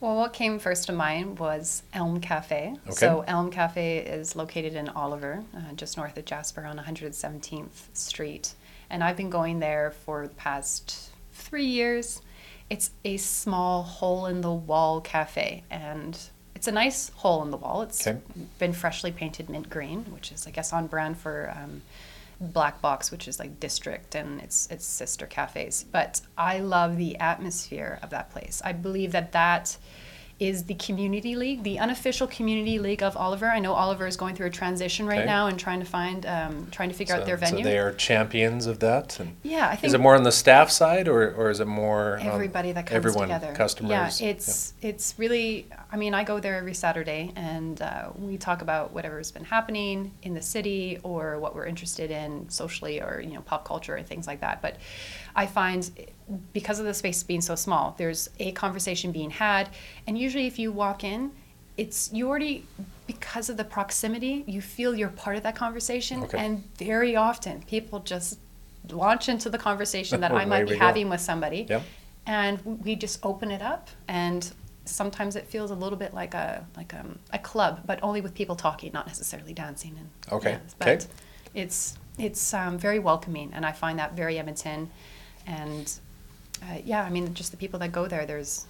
Well, 0.00 0.16
what 0.16 0.32
came 0.32 0.58
first 0.58 0.86
to 0.86 0.92
mind 0.92 1.38
was 1.38 1.82
Elm 1.92 2.20
Cafe. 2.20 2.74
Okay. 2.86 2.94
So 2.94 3.22
Elm 3.26 3.50
Cafe 3.50 3.98
is 3.98 4.34
located 4.34 4.74
in 4.74 4.88
Oliver, 4.88 5.44
uh, 5.54 5.74
just 5.74 5.96
north 5.98 6.16
of 6.16 6.24
Jasper 6.24 6.64
on 6.64 6.78
117th 6.78 7.94
Street. 7.94 8.54
And 8.88 9.04
I've 9.04 9.16
been 9.16 9.30
going 9.30 9.60
there 9.60 9.90
for 10.04 10.26
the 10.26 10.34
past 10.34 11.10
three 11.32 11.66
years. 11.66 12.22
It's 12.70 12.90
a 13.04 13.18
small 13.18 13.82
hole 13.82 14.26
in 14.26 14.40
the 14.40 14.52
wall 14.52 15.00
cafe, 15.00 15.64
and 15.70 16.18
it's 16.54 16.66
a 16.66 16.72
nice 16.72 17.10
hole 17.16 17.42
in 17.42 17.50
the 17.50 17.56
wall. 17.56 17.82
It's 17.82 18.06
Okay. 18.06 18.18
been 18.58 18.72
freshly 18.72 19.12
painted 19.12 19.50
mint 19.50 19.68
green, 19.68 20.04
which 20.12 20.32
is, 20.32 20.46
I 20.46 20.50
guess, 20.50 20.72
on 20.72 20.86
brand 20.86 21.18
for 21.18 21.52
um, 21.54 21.82
Black 22.40 22.80
Box, 22.80 23.10
which 23.10 23.28
is 23.28 23.38
like 23.38 23.60
District 23.60 24.14
and 24.14 24.40
its 24.40 24.66
its 24.70 24.86
sister 24.86 25.26
cafes. 25.26 25.84
But 25.90 26.22
I 26.38 26.58
love 26.60 26.96
the 26.96 27.18
atmosphere 27.18 27.98
of 28.02 28.10
that 28.10 28.30
place. 28.30 28.62
I 28.64 28.72
believe 28.72 29.12
that 29.12 29.32
that 29.32 29.76
is 30.40 30.64
the 30.64 30.74
community 30.74 31.36
league, 31.36 31.62
the 31.62 31.78
unofficial 31.78 32.26
community 32.26 32.78
league 32.78 33.02
of 33.02 33.14
Oliver. 33.14 33.46
I 33.46 33.58
know 33.58 33.74
Oliver 33.74 34.06
is 34.06 34.16
going 34.16 34.34
through 34.34 34.46
a 34.46 34.50
transition 34.50 35.06
right 35.06 35.18
Okay. 35.18 35.26
now 35.26 35.48
and 35.48 35.60
trying 35.60 35.80
to 35.80 35.86
find, 35.86 36.24
um, 36.24 36.66
trying 36.70 36.88
to 36.88 36.94
figure 36.94 37.14
out 37.14 37.26
their 37.26 37.36
venue. 37.36 37.62
So 37.62 37.68
they 37.70 37.78
are 37.78 37.92
champions 37.92 38.64
of 38.66 38.78
that. 38.78 39.20
And 39.20 39.36
yeah, 39.42 39.68
I 39.68 39.76
think 39.76 39.84
is 39.84 39.94
it 39.94 40.00
more 40.00 40.16
on 40.16 40.22
the 40.22 40.32
staff 40.32 40.70
side, 40.70 41.08
or, 41.08 41.34
or 41.34 41.50
is 41.50 41.60
it 41.60 41.66
more 41.66 42.18
on 42.18 42.26
everybody 42.26 42.72
that 42.72 42.86
comes 42.86 42.96
everyone, 42.96 43.28
together. 43.28 43.52
customers? 43.54 44.20
Yeah, 44.20 44.28
it's 44.28 44.72
it's 44.80 45.14
really. 45.18 45.66
I 45.92 45.96
mean, 45.96 46.14
I 46.14 46.24
go 46.24 46.40
there 46.40 46.56
every 46.56 46.74
Saturday, 46.74 47.32
and 47.36 47.82
uh, 47.82 48.10
we 48.16 48.38
talk 48.38 48.62
about 48.62 48.92
whatever's 48.92 49.30
been 49.30 49.44
happening 49.44 50.12
in 50.22 50.32
the 50.32 50.42
city 50.42 50.98
or 51.02 51.38
what 51.38 51.54
we're 51.54 51.66
interested 51.66 52.10
in 52.10 52.48
socially, 52.48 53.02
or 53.02 53.20
you 53.22 53.34
know, 53.34 53.42
pop 53.42 53.66
culture 53.66 53.96
and 53.96 54.06
things 54.06 54.26
like 54.26 54.40
that. 54.40 54.62
But 54.62 54.76
I 55.36 55.46
find 55.46 55.90
because 56.52 56.78
of 56.78 56.86
the 56.86 56.94
space 56.94 57.22
being 57.22 57.40
so 57.40 57.54
small, 57.54 57.94
there's 57.98 58.30
a 58.38 58.52
conversation 58.52 59.12
being 59.12 59.30
had, 59.30 59.68
and 60.06 60.16
usually 60.18 60.46
if 60.46 60.58
you 60.58 60.70
walk 60.72 61.02
in, 61.04 61.30
it's 61.76 62.12
you 62.12 62.28
already 62.28 62.64
because 63.06 63.48
of 63.50 63.56
the 63.56 63.64
proximity, 63.64 64.44
you 64.46 64.60
feel 64.60 64.94
you're 64.94 65.08
part 65.08 65.36
of 65.36 65.42
that 65.42 65.56
conversation, 65.56 66.22
Okay. 66.24 66.38
and 66.38 66.62
very 66.76 67.16
often 67.16 67.62
people 67.62 68.00
just 68.00 68.38
launch 68.90 69.28
into 69.28 69.50
the 69.50 69.58
conversation 69.58 70.20
that 70.20 70.32
I 70.42 70.44
might 70.44 70.64
be 70.66 70.72
go. 70.72 70.78
having 70.78 71.08
with 71.08 71.20
somebody 71.20 71.66
Yep. 71.68 71.82
and 72.26 72.60
we 72.84 72.96
just 72.96 73.24
open 73.24 73.50
it 73.50 73.60
up 73.62 73.88
and 74.08 74.50
sometimes 74.86 75.36
it 75.36 75.46
feels 75.46 75.70
a 75.70 75.74
little 75.74 75.98
bit 75.98 76.14
like 76.14 76.32
a 76.34 76.66
like 76.76 76.94
um, 76.94 77.18
a 77.32 77.38
club 77.38 77.82
but 77.86 77.98
only 78.02 78.20
with 78.22 78.34
people 78.34 78.56
talking 78.56 78.90
not 78.92 79.06
necessarily 79.06 79.52
dancing 79.52 79.94
and 79.98 80.08
Okay, 80.32 80.52
yeah, 80.52 80.58
but 80.78 80.88
okay. 80.88 81.06
it's 81.54 81.98
it's 82.18 82.54
um, 82.54 82.78
very 82.78 82.98
welcoming 82.98 83.52
and 83.54 83.64
i 83.66 83.70
find 83.72 83.98
that 83.98 84.14
very 84.16 84.38
edmonton 84.38 84.90
and 85.46 85.92
uh, 86.62 86.78
yeah 86.84 87.02
i 87.02 87.10
mean 87.10 87.32
just 87.34 87.50
the 87.50 87.56
people 87.56 87.78
that 87.78 87.92
go 87.92 88.06
there 88.06 88.26
there's 88.26 88.66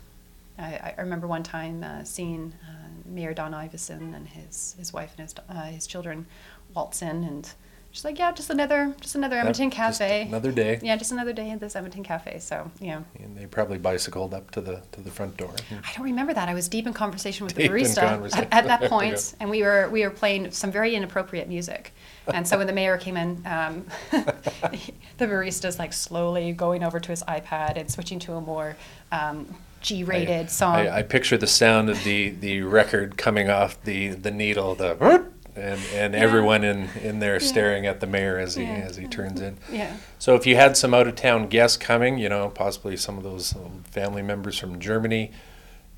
i, 0.58 0.94
I 0.96 1.00
remember 1.00 1.26
one 1.26 1.42
time 1.42 1.82
uh, 1.82 2.04
seeing 2.04 2.52
uh, 2.68 2.88
mayor 3.04 3.34
don 3.34 3.52
iveson 3.52 4.14
and 4.14 4.28
his 4.28 4.74
his 4.78 4.92
wife 4.92 5.12
and 5.16 5.28
his, 5.28 5.34
uh, 5.48 5.62
his 5.64 5.86
children 5.86 6.26
waltz 6.74 7.02
in 7.02 7.24
and 7.24 7.52
just 7.92 8.04
like 8.04 8.18
yeah 8.18 8.32
just 8.32 8.50
another 8.50 8.94
just 9.00 9.14
another 9.14 9.36
edmonton 9.36 9.70
cafe 9.70 10.22
another 10.22 10.52
day. 10.52 10.78
yeah 10.82 10.96
just 10.96 11.12
another 11.12 11.32
day 11.32 11.50
at 11.50 11.60
this 11.60 11.74
edmonton 11.74 12.02
cafe 12.02 12.38
so 12.38 12.70
yeah 12.80 13.02
And 13.18 13.36
they 13.36 13.46
probably 13.46 13.78
bicycled 13.78 14.32
up 14.32 14.50
to 14.52 14.60
the 14.60 14.82
to 14.92 15.00
the 15.00 15.10
front 15.10 15.36
door. 15.36 15.52
I 15.70 15.92
don't 15.94 16.04
remember 16.04 16.34
that. 16.34 16.48
I 16.48 16.54
was 16.54 16.68
deep 16.68 16.86
in 16.86 16.92
conversation 16.92 17.44
with 17.46 17.54
the 17.54 17.62
Deep 17.62 17.70
in 17.70 17.76
barista 17.76 18.36
at, 18.36 18.48
at 18.52 18.64
that 18.66 18.90
we 18.90 19.14
and 19.40 19.50
we 19.50 19.62
were 19.62 19.88
we 19.90 20.02
were 20.02 20.10
playing 20.10 20.50
some 20.50 20.70
very 20.70 20.94
inappropriate 20.94 21.48
music. 21.48 21.92
And 22.32 22.46
so 22.46 22.58
when 22.58 22.66
the 22.66 22.72
mayor 22.72 22.96
came 22.96 23.16
in, 23.16 23.44
um, 23.46 23.86
the 24.10 25.26
barista's 25.26 25.78
like 25.78 25.92
slowly 25.92 26.52
going 26.52 26.84
over 26.84 27.00
to 27.00 27.10
his 27.10 27.22
iPad 27.24 27.76
and 27.76 27.90
switching 27.90 28.18
to 28.20 28.34
a 28.34 28.40
more 28.40 28.76
um, 29.10 29.56
G-rated 29.80 30.46
I, 30.46 30.48
song. 30.48 30.74
I, 30.76 30.98
I 30.98 31.02
picture 31.02 31.36
the 31.36 31.46
sound 31.46 31.88
of 31.90 32.04
the, 32.04 32.30
the 32.30 32.60
record 32.62 33.16
coming 33.16 33.48
off 33.48 33.82
the, 33.82 34.08
the 34.08 34.30
needle, 34.30 34.74
the 34.74 34.94
and, 35.56 35.80
and 35.94 36.14
Yeah. 36.14 36.20
everyone 36.20 36.64
in, 36.64 36.88
in 37.02 37.18
there 37.18 37.40
staring 37.40 37.86
at 37.86 38.00
the 38.00 38.06
mayor 38.06 38.38
as 38.38 38.54
he 38.54 38.62
Yeah. 38.62 38.70
as 38.88 38.96
he 38.96 39.06
turns 39.06 39.40
in. 39.40 39.58
yeah. 39.70 39.96
So 40.18 40.34
if 40.34 40.46
you 40.46 40.56
had 40.56 40.76
some 40.76 40.94
out 40.94 41.06
of 41.08 41.14
town 41.16 41.48
guests 41.48 41.76
coming, 41.76 42.18
you 42.18 42.28
know, 42.28 42.48
possibly 42.48 42.96
some 42.96 43.16
of 43.18 43.24
those 43.24 43.54
family 43.90 44.22
members 44.22 44.58
from 44.58 44.78
Germany, 44.78 45.32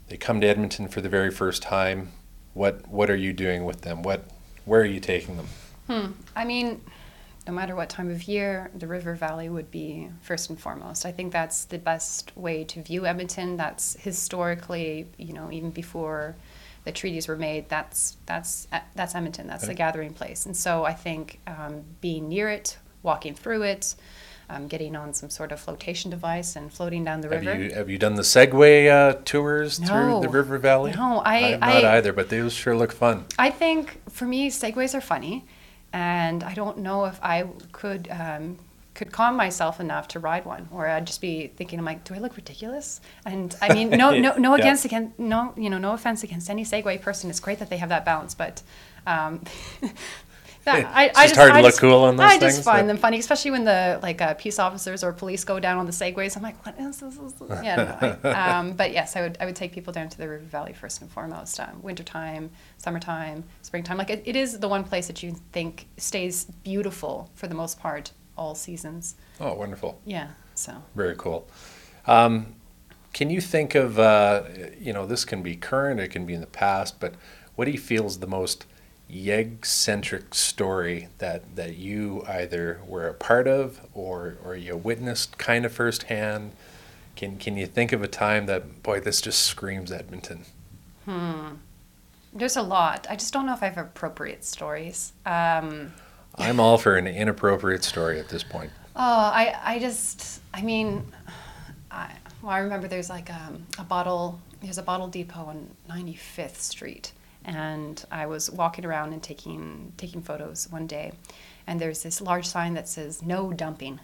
they 0.08 0.16
come 0.16 0.40
to 0.40 0.46
Edmonton 0.46 0.88
for 0.88 1.00
the 1.00 1.08
very 1.08 1.30
first 1.30 1.62
time. 1.62 2.12
What 2.54 2.86
what 2.88 3.08
are 3.10 3.16
you 3.16 3.32
doing 3.32 3.64
with 3.64 3.80
them? 3.82 4.02
What 4.02 4.24
where 4.64 4.80
are 4.82 4.84
you 4.86 5.00
taking 5.00 5.36
them? 5.38 5.46
Hmm. 5.88 6.12
I 6.36 6.44
mean, 6.44 6.80
no 7.46 7.52
matter 7.52 7.74
what 7.74 7.88
time 7.88 8.08
of 8.10 8.22
year, 8.28 8.70
the 8.74 8.86
River 8.86 9.14
Valley 9.16 9.48
would 9.48 9.70
be 9.70 10.08
first 10.20 10.48
and 10.50 10.60
foremost. 10.60 11.04
I 11.04 11.10
think 11.12 11.32
that's 11.32 11.64
the 11.64 11.78
best 11.78 12.30
way 12.36 12.62
to 12.64 12.82
view 12.82 13.04
Edmonton. 13.06 13.56
That's 13.56 13.96
historically, 13.98 15.06
you 15.18 15.32
know, 15.32 15.50
even 15.50 15.70
before 15.70 16.36
the 16.84 16.92
treaties 16.92 17.28
were 17.28 17.36
made, 17.36 17.68
that's 17.68 18.16
that's 18.26 18.66
that's 18.94 19.14
Edmonton. 19.14 19.46
That's 19.46 19.66
the 19.66 19.74
gathering 19.74 20.12
place. 20.14 20.46
And 20.46 20.56
so 20.56 20.84
I 20.84 20.94
think 20.94 21.40
um, 21.46 21.82
being 22.00 22.28
near 22.28 22.48
it, 22.48 22.78
walking 23.02 23.34
through 23.34 23.62
it, 23.62 23.94
um, 24.50 24.66
getting 24.66 24.96
on 24.96 25.14
some 25.14 25.30
sort 25.30 25.52
of 25.52 25.60
flotation 25.60 26.10
device 26.10 26.56
and 26.56 26.72
floating 26.72 27.04
down 27.04 27.20
the 27.20 27.28
Have 27.28 27.46
river. 27.46 27.62
you 27.62 27.70
have 27.72 27.88
you 27.88 27.98
done 27.98 28.16
the 28.16 28.22
Segway 28.22 28.90
uh, 28.90 29.18
tours 29.24 29.78
through 29.78 30.20
the 30.22 30.28
River 30.28 30.58
Valley? 30.58 30.92
No, 30.92 31.22
I- 31.24 31.52
not 31.56 31.62
I- 31.84 31.96
either, 31.98 32.12
but 32.12 32.28
those 32.30 32.52
sure 32.52 32.76
look 32.76 32.92
fun. 32.92 33.26
I 33.38 33.50
think 33.50 34.00
for 34.10 34.24
me, 34.26 34.50
Segways 34.50 34.94
are 34.94 35.00
funny, 35.00 35.44
and 35.92 36.42
I 36.42 36.54
don't 36.54 36.78
know 36.78 37.04
if 37.04 37.18
I 37.22 37.44
could 37.70 38.08
um, 38.10 38.58
could 38.94 39.10
calm 39.10 39.36
myself 39.36 39.80
enough 39.80 40.08
to 40.08 40.18
ride 40.20 40.44
one, 40.44 40.68
or 40.70 40.86
I'd 40.86 41.06
just 41.06 41.20
be 41.20 41.46
thinking, 41.56 41.78
I'm 41.78 41.84
like, 41.84 42.04
do 42.04 42.14
I 42.14 42.18
look 42.18 42.36
ridiculous? 42.36 43.00
And 43.24 43.54
I 43.62 43.72
mean, 43.72 43.90
no, 43.90 44.10
no, 44.18 44.36
no 44.36 44.54
Yeah. 44.56 44.62
against 44.62 44.84
against 44.84 45.18
no, 45.18 45.54
you 45.56 45.70
know, 45.70 45.78
no 45.78 45.92
offense 45.92 46.22
against 46.22 46.50
any 46.50 46.64
Segway 46.64 47.00
person. 47.00 47.30
It's 47.30 47.40
great 47.40 47.58
that 47.58 47.70
they 47.70 47.78
have 47.78 47.88
that 47.88 48.04
balance, 48.04 48.34
but. 48.34 48.62
Um, 49.06 49.42
that- 50.64 50.86
I, 50.94 51.06
It's 51.06 51.18
I 51.18 51.22
just 51.24 51.36
hard 51.36 51.52
to 51.52 51.58
I 51.58 51.60
look 51.62 51.76
cool 51.76 52.04
on 52.04 52.16
those 52.16 52.30
I 52.30 52.38
just 52.38 52.62
find 52.62 52.82
but- 52.82 52.88
them 52.88 52.96
funny, 52.98 53.18
especially 53.18 53.50
when 53.50 53.64
the 53.64 53.98
like 54.02 54.20
uh, 54.20 54.34
peace 54.34 54.58
officers 54.58 55.02
or 55.02 55.12
police 55.12 55.42
go 55.44 55.58
down 55.58 55.78
on 55.78 55.86
the 55.86 55.92
segways. 55.92 56.36
I'm 56.36 56.42
like, 56.42 56.64
what 56.64 56.78
is 56.78 57.00
this? 57.00 57.18
Yeah, 57.62 57.76
no, 58.22 58.30
I, 58.30 58.58
um, 58.58 58.72
but 58.74 58.92
yes, 58.92 59.16
I 59.16 59.22
would 59.22 59.36
I 59.40 59.46
would 59.46 59.56
take 59.56 59.72
people 59.72 59.92
down 59.92 60.08
to 60.10 60.18
the 60.18 60.28
River 60.28 60.44
Valley 60.44 60.72
first 60.72 61.00
and 61.00 61.10
foremost. 61.10 61.58
Um, 61.58 61.82
wintertime, 61.82 62.50
summertime, 62.78 63.44
springtime. 63.62 63.96
Like 63.98 64.10
it, 64.10 64.22
it 64.24 64.36
is 64.36 64.58
the 64.60 64.68
one 64.68 64.84
place 64.84 65.06
that 65.08 65.22
you 65.22 65.34
think 65.52 65.88
stays 65.96 66.44
beautiful 66.62 67.30
for 67.34 67.48
the 67.48 67.54
most 67.54 67.80
part 67.80 68.12
all 68.42 68.54
seasons. 68.54 69.14
Oh, 69.40 69.54
wonderful. 69.54 70.00
Yeah. 70.04 70.28
So 70.54 70.82
Very 70.94 71.14
cool. 71.16 71.48
Um, 72.06 72.54
can 73.12 73.30
you 73.30 73.40
think 73.40 73.74
of, 73.74 73.98
uh, 73.98 74.44
you 74.78 74.92
know, 74.92 75.06
this 75.06 75.24
can 75.24 75.42
be 75.42 75.56
current, 75.56 76.00
it 76.00 76.08
can 76.08 76.26
be 76.26 76.34
in 76.34 76.40
the 76.40 76.46
past, 76.46 76.98
but 77.00 77.14
what 77.56 77.66
do 77.66 77.70
you 77.70 77.78
feel 77.78 78.06
is 78.06 78.18
the 78.18 78.26
most 78.26 78.66
Yeg-centric 79.08 80.34
story 80.34 81.08
that, 81.18 81.56
that 81.56 81.76
you 81.76 82.24
either 82.26 82.80
were 82.86 83.08
a 83.08 83.14
part 83.14 83.46
of 83.46 83.80
or, 83.92 84.38
or 84.44 84.56
you 84.56 84.76
witnessed 84.76 85.36
kind 85.36 85.66
of 85.66 85.72
firsthand? 85.72 86.52
Can, 87.14 87.36
can 87.36 87.58
you 87.58 87.66
think 87.66 87.92
of 87.92 88.02
a 88.02 88.08
time 88.08 88.46
that, 88.46 88.82
boy, 88.82 89.00
this 89.00 89.20
just 89.20 89.42
screams 89.42 89.92
Edmonton? 89.92 90.46
Hmm. 91.04 91.56
There's 92.32 92.56
a 92.56 92.62
lot. 92.62 93.06
I 93.10 93.16
just 93.16 93.34
don't 93.34 93.44
know 93.44 93.52
if 93.52 93.62
I 93.62 93.66
have 93.66 93.76
appropriate 93.76 94.44
stories. 94.44 95.12
Um, 95.26 95.92
I'm 96.36 96.60
all 96.60 96.78
for 96.78 96.96
an 96.96 97.06
inappropriate 97.06 97.84
story 97.84 98.18
at 98.18 98.28
this 98.28 98.42
point. 98.42 98.70
Oh, 98.94 99.02
I, 99.02 99.58
I 99.62 99.78
just, 99.78 100.40
I 100.52 100.62
mean, 100.62 101.04
I, 101.90 102.12
well, 102.42 102.52
I 102.52 102.58
remember 102.58 102.88
there's 102.88 103.10
like 103.10 103.32
um, 103.32 103.66
a 103.78 103.84
bottle, 103.84 104.40
there's 104.60 104.78
a 104.78 104.82
bottle 104.82 105.08
depot 105.08 105.44
on 105.44 105.68
95th 105.88 106.56
Street, 106.56 107.12
and 107.44 108.04
I 108.10 108.26
was 108.26 108.50
walking 108.50 108.84
around 108.84 109.12
and 109.12 109.22
taking 109.22 109.92
taking 109.96 110.22
photos 110.22 110.68
one 110.70 110.86
day, 110.86 111.12
and 111.66 111.80
there's 111.80 112.02
this 112.02 112.20
large 112.20 112.46
sign 112.46 112.74
that 112.74 112.88
says 112.88 113.22
"No 113.22 113.52
dumping," 113.52 114.00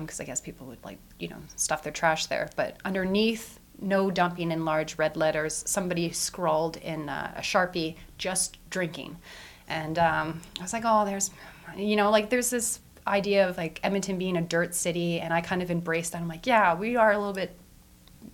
because 0.00 0.20
I 0.20 0.24
guess 0.24 0.40
people 0.40 0.66
would 0.66 0.84
like 0.84 0.98
you 1.18 1.28
know 1.28 1.38
stuff 1.56 1.82
their 1.82 1.92
trash 1.92 2.26
there, 2.26 2.48
but 2.56 2.76
underneath 2.84 3.60
"No 3.80 4.10
dumping" 4.10 4.50
in 4.50 4.64
large 4.64 4.98
red 4.98 5.16
letters, 5.16 5.62
somebody 5.66 6.10
scrawled 6.12 6.76
in 6.78 7.08
uh, 7.08 7.32
a 7.36 7.40
sharpie 7.40 7.96
"Just 8.18 8.58
drinking," 8.70 9.16
and 9.68 9.98
um, 9.98 10.40
I 10.58 10.62
was 10.62 10.72
like, 10.72 10.84
oh, 10.86 11.04
there's, 11.04 11.30
you 11.76 11.96
know, 11.96 12.10
like 12.10 12.30
there's 12.30 12.50
this 12.50 12.80
idea 13.06 13.48
of 13.48 13.56
like 13.56 13.80
Edmonton 13.82 14.18
being 14.18 14.36
a 14.36 14.42
dirt 14.42 14.74
city, 14.74 15.20
and 15.20 15.32
I 15.32 15.40
kind 15.40 15.62
of 15.62 15.70
embraced 15.70 16.12
that. 16.12 16.20
I'm 16.20 16.28
like, 16.28 16.46
yeah, 16.46 16.74
we 16.74 16.96
are 16.96 17.12
a 17.12 17.18
little 17.18 17.32
bit, 17.32 17.56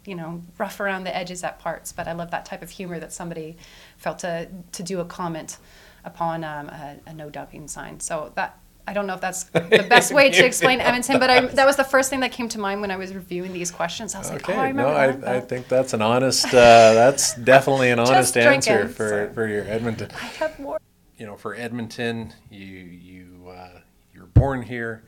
you 0.05 0.15
know, 0.15 0.43
rough 0.59 0.81
around 0.81 1.05
the 1.05 1.15
edges 1.15 1.45
at 1.45 1.59
parts, 1.59 1.93
but 1.93 2.09
I 2.09 2.13
love 2.13 2.31
that 2.31 2.45
type 2.45 2.63
of 2.63 2.71
humor 2.71 2.99
that 2.99 3.13
somebody 3.13 3.57
felt 3.97 4.21
to 4.21 4.49
to 4.73 4.83
do 4.83 5.01
a 5.01 5.05
comment 5.05 5.59
upon 6.05 6.45
um, 6.45 6.69
a, 6.69 6.97
a 7.07 7.15
no 7.15 7.31
dumping 7.31 7.69
sign. 7.69 8.01
So 8.01 8.33
that. 8.35 8.59
I 8.85 8.95
don't 8.95 9.07
know 9.07 9.15
if 9.15 9.21
that's 9.21 9.45
the 9.53 9.87
best 9.89 10.13
way 10.13 10.29
to 10.33 10.45
explain 10.45 10.81
Edmonton, 10.81 11.21
but 11.21 11.31
I, 11.31 11.47
that 11.47 11.67
was 11.67 11.77
the 11.77 11.85
first 11.85 12.11
thing 12.11 12.19
that 12.19 12.33
came 12.33 12.49
to 12.49 12.59
mind 12.59 12.81
when 12.81 12.91
I 12.91 12.97
was 12.97 13.15
reviewing 13.15 13.53
these 13.53 13.71
questions. 13.71 14.13
I 14.17 14.19
was 14.19 14.29
like, 14.29 14.49
oh, 14.49 14.55
I 14.55 14.71
remember 14.71 14.91
no, 14.91 14.97
I, 14.97 15.07
that. 15.13 15.37
I 15.37 15.41
think 15.41 15.69
that's 15.69 15.93
an 15.93 16.03
honest, 16.03 16.47
uh, 16.47 16.51
that's 16.93 17.37
definitely 17.37 17.93
an 17.93 17.99
honest 18.01 18.37
answer 18.37 18.49
drinking, 18.49 18.93
for, 18.93 19.29
so. 19.29 19.35
for 19.35 19.47
your 19.47 19.63
Edmonton. 19.67 20.11
I 20.17 20.25
have 20.25 20.59
more. 20.59 20.81
You 21.23 21.29
know, 21.29 21.37
for 21.37 21.55
Edmonton, 21.55 22.35
you 22.51 22.67
you 22.67 23.49
uh, 23.49 23.79
you 24.13 24.23
were 24.23 24.27
born 24.27 24.63
here. 24.63 25.05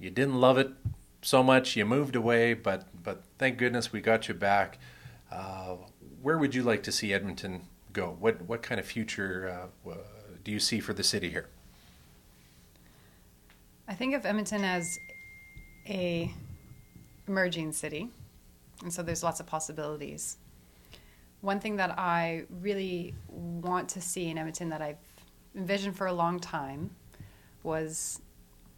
You 0.00 0.10
didn't 0.10 0.40
love 0.40 0.58
it 0.58 0.68
so 1.22 1.44
much. 1.44 1.76
You 1.76 1.84
moved 1.84 2.16
away, 2.16 2.54
but 2.54 2.88
but 3.04 3.22
thank 3.38 3.56
goodness 3.56 3.92
we 3.92 4.00
got 4.00 4.26
you 4.26 4.34
back. 4.34 4.78
Uh, 5.30 5.76
where 6.20 6.38
would 6.38 6.56
you 6.56 6.64
like 6.64 6.82
to 6.82 6.90
see 6.90 7.14
Edmonton 7.14 7.68
go? 7.92 8.16
What 8.18 8.42
what 8.42 8.62
kind 8.62 8.80
of 8.80 8.86
future 8.86 9.68
uh, 9.86 9.90
uh, 9.90 9.94
do 10.42 10.50
you 10.50 10.58
see 10.58 10.80
for 10.80 10.92
the 10.92 11.04
city 11.04 11.30
here? 11.30 11.46
I 13.86 13.94
think 13.94 14.16
of 14.16 14.26
Edmonton 14.26 14.64
as 14.64 14.98
a 15.88 16.34
emerging 17.28 17.74
city, 17.74 18.10
and 18.82 18.92
so 18.92 19.04
there's 19.04 19.22
lots 19.22 19.38
of 19.38 19.46
possibilities. 19.46 20.36
One 21.42 21.60
thing 21.60 21.76
that 21.76 21.96
I 21.96 22.46
really 22.50 23.14
want 23.28 23.88
to 23.90 24.00
see 24.00 24.30
in 24.30 24.38
Edmonton 24.38 24.70
that 24.70 24.82
I've 24.82 24.96
envisioned 25.54 25.96
for 25.96 26.06
a 26.06 26.12
long 26.12 26.40
time 26.40 26.90
was 27.62 28.20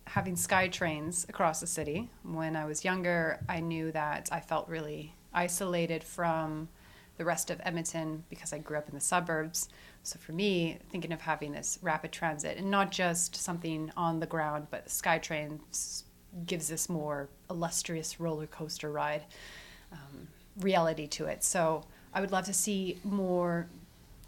having 0.07 0.37
sky 0.37 0.69
trains 0.69 1.27
across 1.29 1.61
the 1.61 1.67
city. 1.67 2.11
When 2.23 2.57
I 2.57 2.65
was 2.65 2.85
younger, 2.85 3.41
I 3.49 3.61
knew 3.61 3.91
that 3.93 4.29
I 4.31 4.41
felt 4.41 4.69
really 4.69 5.15
isolated 5.35 6.05
from 6.05 6.69
the 7.17 7.25
rest 7.25 7.51
of 7.51 7.61
Edmonton 7.65 8.25
because 8.29 8.53
I 8.53 8.59
grew 8.59 8.77
up 8.77 8.89
in 8.89 8.95
the 8.95 9.01
suburbs. 9.01 9.69
So 10.03 10.19
for 10.19 10.33
me, 10.33 10.79
thinking 10.91 11.13
of 11.13 11.23
having 11.23 11.53
this 11.53 11.79
rapid 11.83 12.13
transit 12.13 12.59
and 12.59 12.71
not 12.71 12.93
just 12.93 13.35
something 13.35 13.91
on 13.97 14.21
the 14.21 14.27
ground, 14.27 14.69
but 14.71 14.91
sky 14.91 15.19
trains 15.19 16.05
gives 16.47 16.69
this 16.69 16.89
more 16.89 17.29
illustrious 17.51 18.21
roller 18.21 18.47
coaster 18.47 18.93
ride 18.93 19.25
um, 19.93 20.29
reality 20.61 21.07
to 21.07 21.27
it. 21.27 21.43
So 21.43 21.85
I 22.13 22.21
would 22.21 22.31
love 22.31 22.45
to 22.47 22.53
see 22.53 22.99
more 23.03 23.67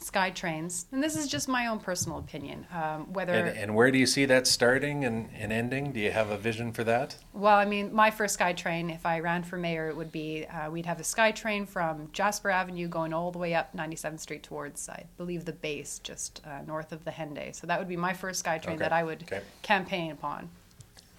sky 0.00 0.30
trains, 0.30 0.86
and 0.92 1.02
this 1.02 1.16
is 1.16 1.26
just 1.28 1.48
my 1.48 1.66
own 1.66 1.80
personal 1.80 2.18
opinion. 2.18 2.66
Um, 2.72 3.12
whether 3.12 3.32
And, 3.32 3.48
and 3.56 3.74
where 3.74 3.90
do 3.90 3.98
you 3.98 4.06
see 4.06 4.24
that 4.26 4.46
starting 4.46 5.04
and, 5.04 5.28
and 5.36 5.52
ending? 5.52 5.92
Do 5.92 6.00
you 6.00 6.10
have 6.12 6.30
a 6.30 6.36
vision 6.38 6.72
for 6.72 6.84
that? 6.84 7.16
well, 7.32 7.56
I 7.56 7.64
mean, 7.64 7.92
my 7.92 8.10
first 8.10 8.34
sky 8.34 8.52
train, 8.52 8.90
if 8.90 9.04
I 9.04 9.20
ran 9.20 9.42
for 9.42 9.56
mayor, 9.56 9.88
it 9.88 9.96
would 9.96 10.12
be 10.12 10.46
uh, 10.46 10.70
we'd 10.70 10.86
have 10.86 11.00
a 11.00 11.04
sky 11.04 11.32
train 11.32 11.66
from 11.66 12.08
Jasper 12.12 12.50
Avenue 12.50 12.88
going 12.88 13.12
all 13.12 13.30
the 13.30 13.38
way 13.38 13.54
up 13.54 13.76
97th 13.76 14.20
Street 14.20 14.42
towards, 14.42 14.88
I 14.88 15.04
believe, 15.16 15.44
the 15.44 15.52
base 15.52 15.98
just 15.98 16.40
uh, 16.46 16.62
north 16.66 16.92
of 16.92 17.04
the 17.04 17.10
Henday. 17.10 17.54
So 17.54 17.66
that 17.66 17.78
would 17.78 17.88
be 17.88 17.96
my 17.96 18.12
first 18.12 18.40
sky 18.40 18.58
train 18.58 18.76
Okay, 18.76 18.84
that 18.84 18.92
I 18.92 19.02
would 19.02 19.22
okay. 19.24 19.42
campaign 19.62 20.12
upon. 20.12 20.48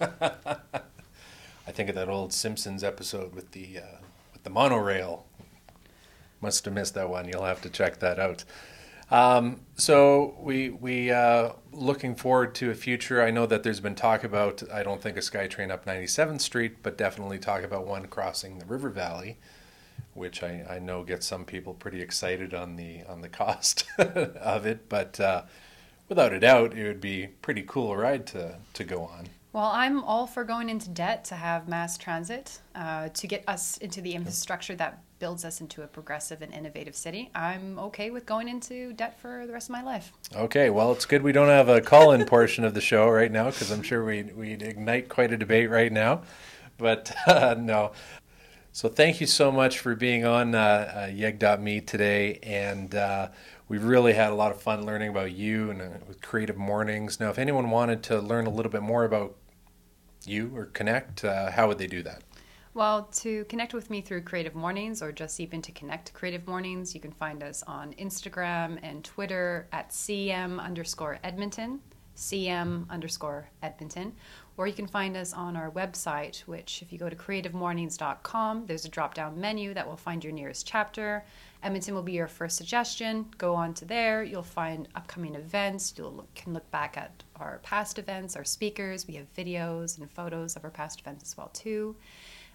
I 0.00 1.72
think 1.72 1.88
of 1.88 1.94
that 1.94 2.08
old 2.08 2.32
Simpsons 2.32 2.82
episode 2.82 3.34
with 3.34 3.52
the 3.52 3.78
uh, 3.78 3.98
with 4.32 4.42
the 4.42 4.50
monorail. 4.50 5.26
Must 6.40 6.64
have 6.64 6.74
missed 6.74 6.94
that 6.94 7.10
one. 7.10 7.28
You'll 7.28 7.44
have 7.44 7.62
to 7.62 7.70
check 7.70 7.98
that 8.00 8.18
out. 8.18 8.44
Um, 9.10 9.62
so 9.74 10.36
we 10.40 10.70
we 10.70 11.10
uh, 11.10 11.52
looking 11.72 12.14
forward 12.14 12.54
to 12.56 12.70
a 12.70 12.74
future. 12.74 13.22
I 13.22 13.30
know 13.30 13.44
that 13.46 13.62
there's 13.62 13.80
been 13.80 13.96
talk 13.96 14.22
about. 14.22 14.62
I 14.72 14.82
don't 14.82 15.02
think 15.02 15.16
a 15.16 15.20
SkyTrain 15.20 15.70
up 15.70 15.84
97th 15.84 16.40
Street, 16.40 16.82
but 16.82 16.96
definitely 16.96 17.38
talk 17.38 17.62
about 17.62 17.86
one 17.86 18.06
crossing 18.06 18.58
the 18.58 18.66
River 18.66 18.88
Valley, 18.88 19.38
which 20.14 20.42
I, 20.42 20.64
I 20.68 20.78
know 20.78 21.02
gets 21.02 21.26
some 21.26 21.44
people 21.44 21.74
pretty 21.74 22.00
excited 22.00 22.54
on 22.54 22.76
the 22.76 23.02
on 23.08 23.20
the 23.20 23.28
cost 23.40 23.84
of 23.98 24.64
it. 24.64 24.88
But 24.88 25.18
uh, 25.18 25.42
without 26.08 26.32
a 26.32 26.38
doubt, 26.38 26.74
it 26.74 26.86
would 26.86 27.00
be 27.00 27.26
pretty 27.42 27.64
cool 27.66 27.96
ride 27.96 28.26
to 28.28 28.58
to 28.74 28.84
go 28.84 29.02
on. 29.02 29.26
Well, 29.52 29.70
I'm 29.72 30.04
all 30.04 30.28
for 30.28 30.44
going 30.44 30.68
into 30.68 30.90
debt 30.90 31.24
to 31.26 31.34
have 31.34 31.68
mass 31.68 31.98
transit 31.98 32.60
uh, 32.76 33.08
to 33.08 33.26
get 33.26 33.42
us 33.48 33.78
into 33.78 34.00
the 34.00 34.12
infrastructure 34.12 34.76
that 34.76 35.02
builds 35.18 35.44
us 35.44 35.60
into 35.60 35.82
a 35.82 35.88
progressive 35.88 36.40
and 36.40 36.54
innovative 36.54 36.94
city. 36.94 37.30
I'm 37.34 37.76
okay 37.80 38.10
with 38.10 38.26
going 38.26 38.48
into 38.48 38.92
debt 38.92 39.18
for 39.20 39.46
the 39.48 39.52
rest 39.52 39.68
of 39.68 39.72
my 39.72 39.82
life. 39.82 40.12
Okay, 40.34 40.70
well, 40.70 40.92
it's 40.92 41.04
good 41.04 41.22
we 41.22 41.32
don't 41.32 41.48
have 41.48 41.68
a 41.68 41.80
call-in 41.80 42.24
portion 42.26 42.64
of 42.64 42.74
the 42.74 42.80
show 42.80 43.08
right 43.08 43.30
now 43.30 43.46
because 43.46 43.72
I'm 43.72 43.82
sure 43.82 44.04
we'd, 44.04 44.36
we'd 44.36 44.62
ignite 44.62 45.08
quite 45.08 45.32
a 45.32 45.36
debate 45.36 45.68
right 45.68 45.92
now. 45.92 46.22
But 46.78 47.12
uh, 47.26 47.56
no. 47.58 47.90
So 48.72 48.88
thank 48.88 49.20
you 49.20 49.26
so 49.26 49.50
much 49.50 49.80
for 49.80 49.96
being 49.96 50.24
on 50.24 50.54
uh, 50.54 51.08
uh, 51.08 51.12
Yeg.me 51.12 51.80
today. 51.80 52.38
And 52.44 52.94
uh, 52.94 53.30
we've 53.68 53.82
really 53.82 54.12
had 54.12 54.30
a 54.30 54.34
lot 54.36 54.52
of 54.52 54.62
fun 54.62 54.86
learning 54.86 55.08
about 55.08 55.32
you 55.32 55.70
and 55.70 55.82
uh, 55.82 55.88
with 56.06 56.22
Creative 56.22 56.56
Mornings. 56.56 57.18
Now, 57.18 57.30
if 57.30 57.38
anyone 57.38 57.70
wanted 57.70 58.04
to 58.04 58.20
learn 58.20 58.46
a 58.46 58.50
little 58.50 58.70
bit 58.70 58.82
more 58.82 59.04
about 59.04 59.34
you 60.26 60.50
or 60.54 60.66
connect, 60.66 61.24
uh, 61.24 61.50
how 61.50 61.68
would 61.68 61.78
they 61.78 61.86
do 61.86 62.02
that? 62.02 62.22
Well, 62.72 63.08
to 63.14 63.44
connect 63.46 63.74
with 63.74 63.90
me 63.90 64.00
through 64.00 64.22
Creative 64.22 64.54
Mornings 64.54 65.02
or 65.02 65.10
just 65.10 65.40
even 65.40 65.60
to 65.62 65.72
connect 65.72 66.06
to 66.06 66.12
Creative 66.12 66.46
Mornings, 66.46 66.94
you 66.94 67.00
can 67.00 67.10
find 67.10 67.42
us 67.42 67.64
on 67.66 67.94
Instagram 67.94 68.78
and 68.82 69.04
Twitter 69.04 69.66
at 69.72 69.90
CM 69.90 70.60
underscore 70.60 71.18
Edmonton, 71.24 71.80
CM 72.16 72.88
underscore 72.88 73.50
Edmonton, 73.60 74.14
or 74.56 74.68
you 74.68 74.72
can 74.72 74.86
find 74.86 75.16
us 75.16 75.32
on 75.32 75.56
our 75.56 75.70
website, 75.72 76.40
which 76.40 76.80
if 76.80 76.92
you 76.92 76.98
go 76.98 77.08
to 77.08 77.16
creativemornings.com, 77.16 78.66
there's 78.66 78.84
a 78.84 78.88
drop 78.88 79.14
down 79.14 79.40
menu 79.40 79.74
that 79.74 79.88
will 79.88 79.96
find 79.96 80.22
your 80.22 80.32
nearest 80.32 80.64
chapter. 80.64 81.24
Edmonton 81.64 81.94
will 81.94 82.02
be 82.02 82.12
your 82.12 82.28
first 82.28 82.56
suggestion. 82.56 83.26
Go 83.36 83.54
on 83.54 83.74
to 83.74 83.84
there. 83.84 84.22
You'll 84.22 84.42
find 84.44 84.86
upcoming 84.94 85.34
events. 85.34 85.92
You 85.96 86.24
can 86.36 86.52
look 86.52 86.70
back 86.70 86.96
at 86.96 87.24
our 87.40 87.58
past 87.62 87.98
events, 87.98 88.36
our 88.36 88.44
speakers. 88.44 89.06
We 89.06 89.14
have 89.14 89.32
videos 89.34 89.98
and 89.98 90.10
photos 90.10 90.56
of 90.56 90.64
our 90.64 90.70
past 90.70 91.00
events 91.00 91.24
as 91.24 91.36
well 91.36 91.50
too. 91.52 91.96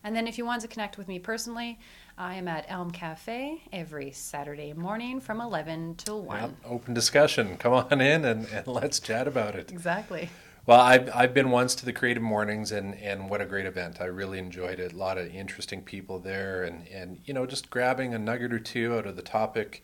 And 0.04 0.16
then 0.16 0.28
if 0.28 0.38
you 0.38 0.46
want 0.46 0.62
to 0.62 0.68
connect 0.68 1.00
with 1.00 1.08
me 1.08 1.18
personally, 1.18 1.80
I 2.18 2.36
am 2.36 2.48
at 2.48 2.66
Elm 2.68 2.92
Cafe 2.92 3.64
every 3.74 4.12
Saturday 4.12 4.72
morning 4.72 5.20
from 5.20 5.42
11 5.42 5.96
till 5.96 6.22
1. 6.22 6.42
Yep, 6.42 6.52
open 6.66 6.94
discussion. 6.94 7.58
Come 7.58 7.74
on 7.74 8.00
in 8.00 8.24
and, 8.24 8.48
and 8.54 8.68
let's 8.68 9.00
chat 9.00 9.28
about 9.28 9.56
it. 9.56 9.72
Exactly. 9.72 10.30
Well, 10.68 10.80
I've, 10.80 11.10
I've 11.14 11.34
been 11.34 11.52
once 11.52 11.76
to 11.76 11.86
the 11.86 11.94
Creative 11.94 12.24
Mornings, 12.24 12.72
and, 12.72 12.96
and 12.96 13.30
what 13.30 13.40
a 13.40 13.46
great 13.46 13.68
event. 13.68 14.02
I 14.02 14.06
really 14.06 14.40
enjoyed 14.40 14.80
it. 14.80 14.94
A 14.94 14.98
lot 14.98 15.20
of 15.20 15.28
interesting 15.34 15.82
people 15.82 16.18
there, 16.18 16.64
and, 16.64 16.88
and 16.88 17.20
you 17.26 17.36
know, 17.36 17.46
just 17.46 17.70
grabbing 17.70 18.16
a 18.16 18.20
nugget 18.20 18.52
or 18.52 18.60
two 18.60 18.96
out 18.96 19.06
of 19.06 19.16
the 19.16 19.22
topic 19.22 19.84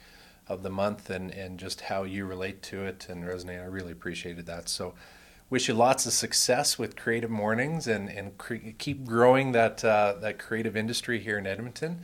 of 0.53 0.63
the 0.63 0.69
month 0.69 1.09
and, 1.09 1.31
and 1.31 1.59
just 1.59 1.81
how 1.81 2.03
you 2.03 2.25
relate 2.25 2.61
to 2.63 2.83
it 2.83 3.07
and 3.09 3.23
resonate. 3.23 3.61
I 3.61 3.65
really 3.65 3.91
appreciated 3.91 4.45
that. 4.47 4.69
So, 4.69 4.93
wish 5.49 5.67
you 5.67 5.73
lots 5.73 6.05
of 6.05 6.13
success 6.13 6.79
with 6.79 6.95
Creative 6.95 7.29
Mornings 7.29 7.87
and, 7.87 8.09
and 8.09 8.37
cre- 8.37 8.71
keep 8.77 9.05
growing 9.05 9.51
that, 9.51 9.83
uh, 9.83 10.15
that 10.21 10.39
creative 10.39 10.77
industry 10.77 11.19
here 11.19 11.37
in 11.37 11.45
Edmonton. 11.45 12.01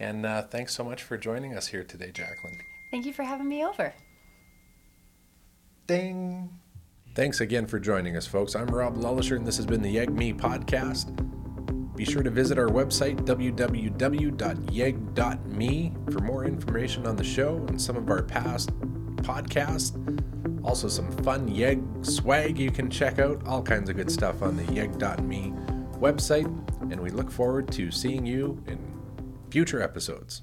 And 0.00 0.26
uh, 0.26 0.42
thanks 0.42 0.74
so 0.74 0.84
much 0.84 1.02
for 1.02 1.16
joining 1.16 1.56
us 1.56 1.68
here 1.68 1.84
today, 1.84 2.10
Jacqueline. 2.12 2.58
Thank 2.90 3.06
you 3.06 3.12
for 3.12 3.22
having 3.22 3.48
me 3.48 3.64
over. 3.64 3.94
Ding. 5.86 6.50
Thanks 7.14 7.40
again 7.40 7.66
for 7.66 7.80
joining 7.80 8.16
us, 8.16 8.26
folks. 8.26 8.54
I'm 8.54 8.68
Rob 8.68 8.96
Lullisher, 8.96 9.36
and 9.36 9.46
this 9.46 9.56
has 9.56 9.66
been 9.66 9.82
the 9.82 9.90
Yeg 9.90 10.10
Me 10.10 10.32
podcast. 10.32 11.47
Be 11.98 12.04
sure 12.04 12.22
to 12.22 12.30
visit 12.30 12.58
our 12.60 12.68
website, 12.68 13.16
www.yeg.me, 13.26 13.52
for 16.12 16.20
more 16.20 16.44
information 16.44 17.08
on 17.08 17.16
the 17.16 17.24
show 17.24 17.56
and 17.66 17.82
some 17.82 17.96
of 17.96 18.08
our 18.08 18.22
past 18.22 18.70
podcasts. 19.16 20.64
Also, 20.64 20.86
some 20.86 21.10
fun 21.24 21.48
Yeg 21.48 21.82
swag 22.02 22.56
you 22.56 22.70
can 22.70 22.88
check 22.88 23.18
out. 23.18 23.44
All 23.48 23.60
kinds 23.60 23.90
of 23.90 23.96
good 23.96 24.12
stuff 24.12 24.42
on 24.42 24.56
the 24.56 24.62
yeg.me 24.72 25.52
website. 25.94 26.46
And 26.92 27.00
we 27.00 27.10
look 27.10 27.32
forward 27.32 27.72
to 27.72 27.90
seeing 27.90 28.24
you 28.24 28.62
in 28.68 28.78
future 29.50 29.82
episodes. 29.82 30.42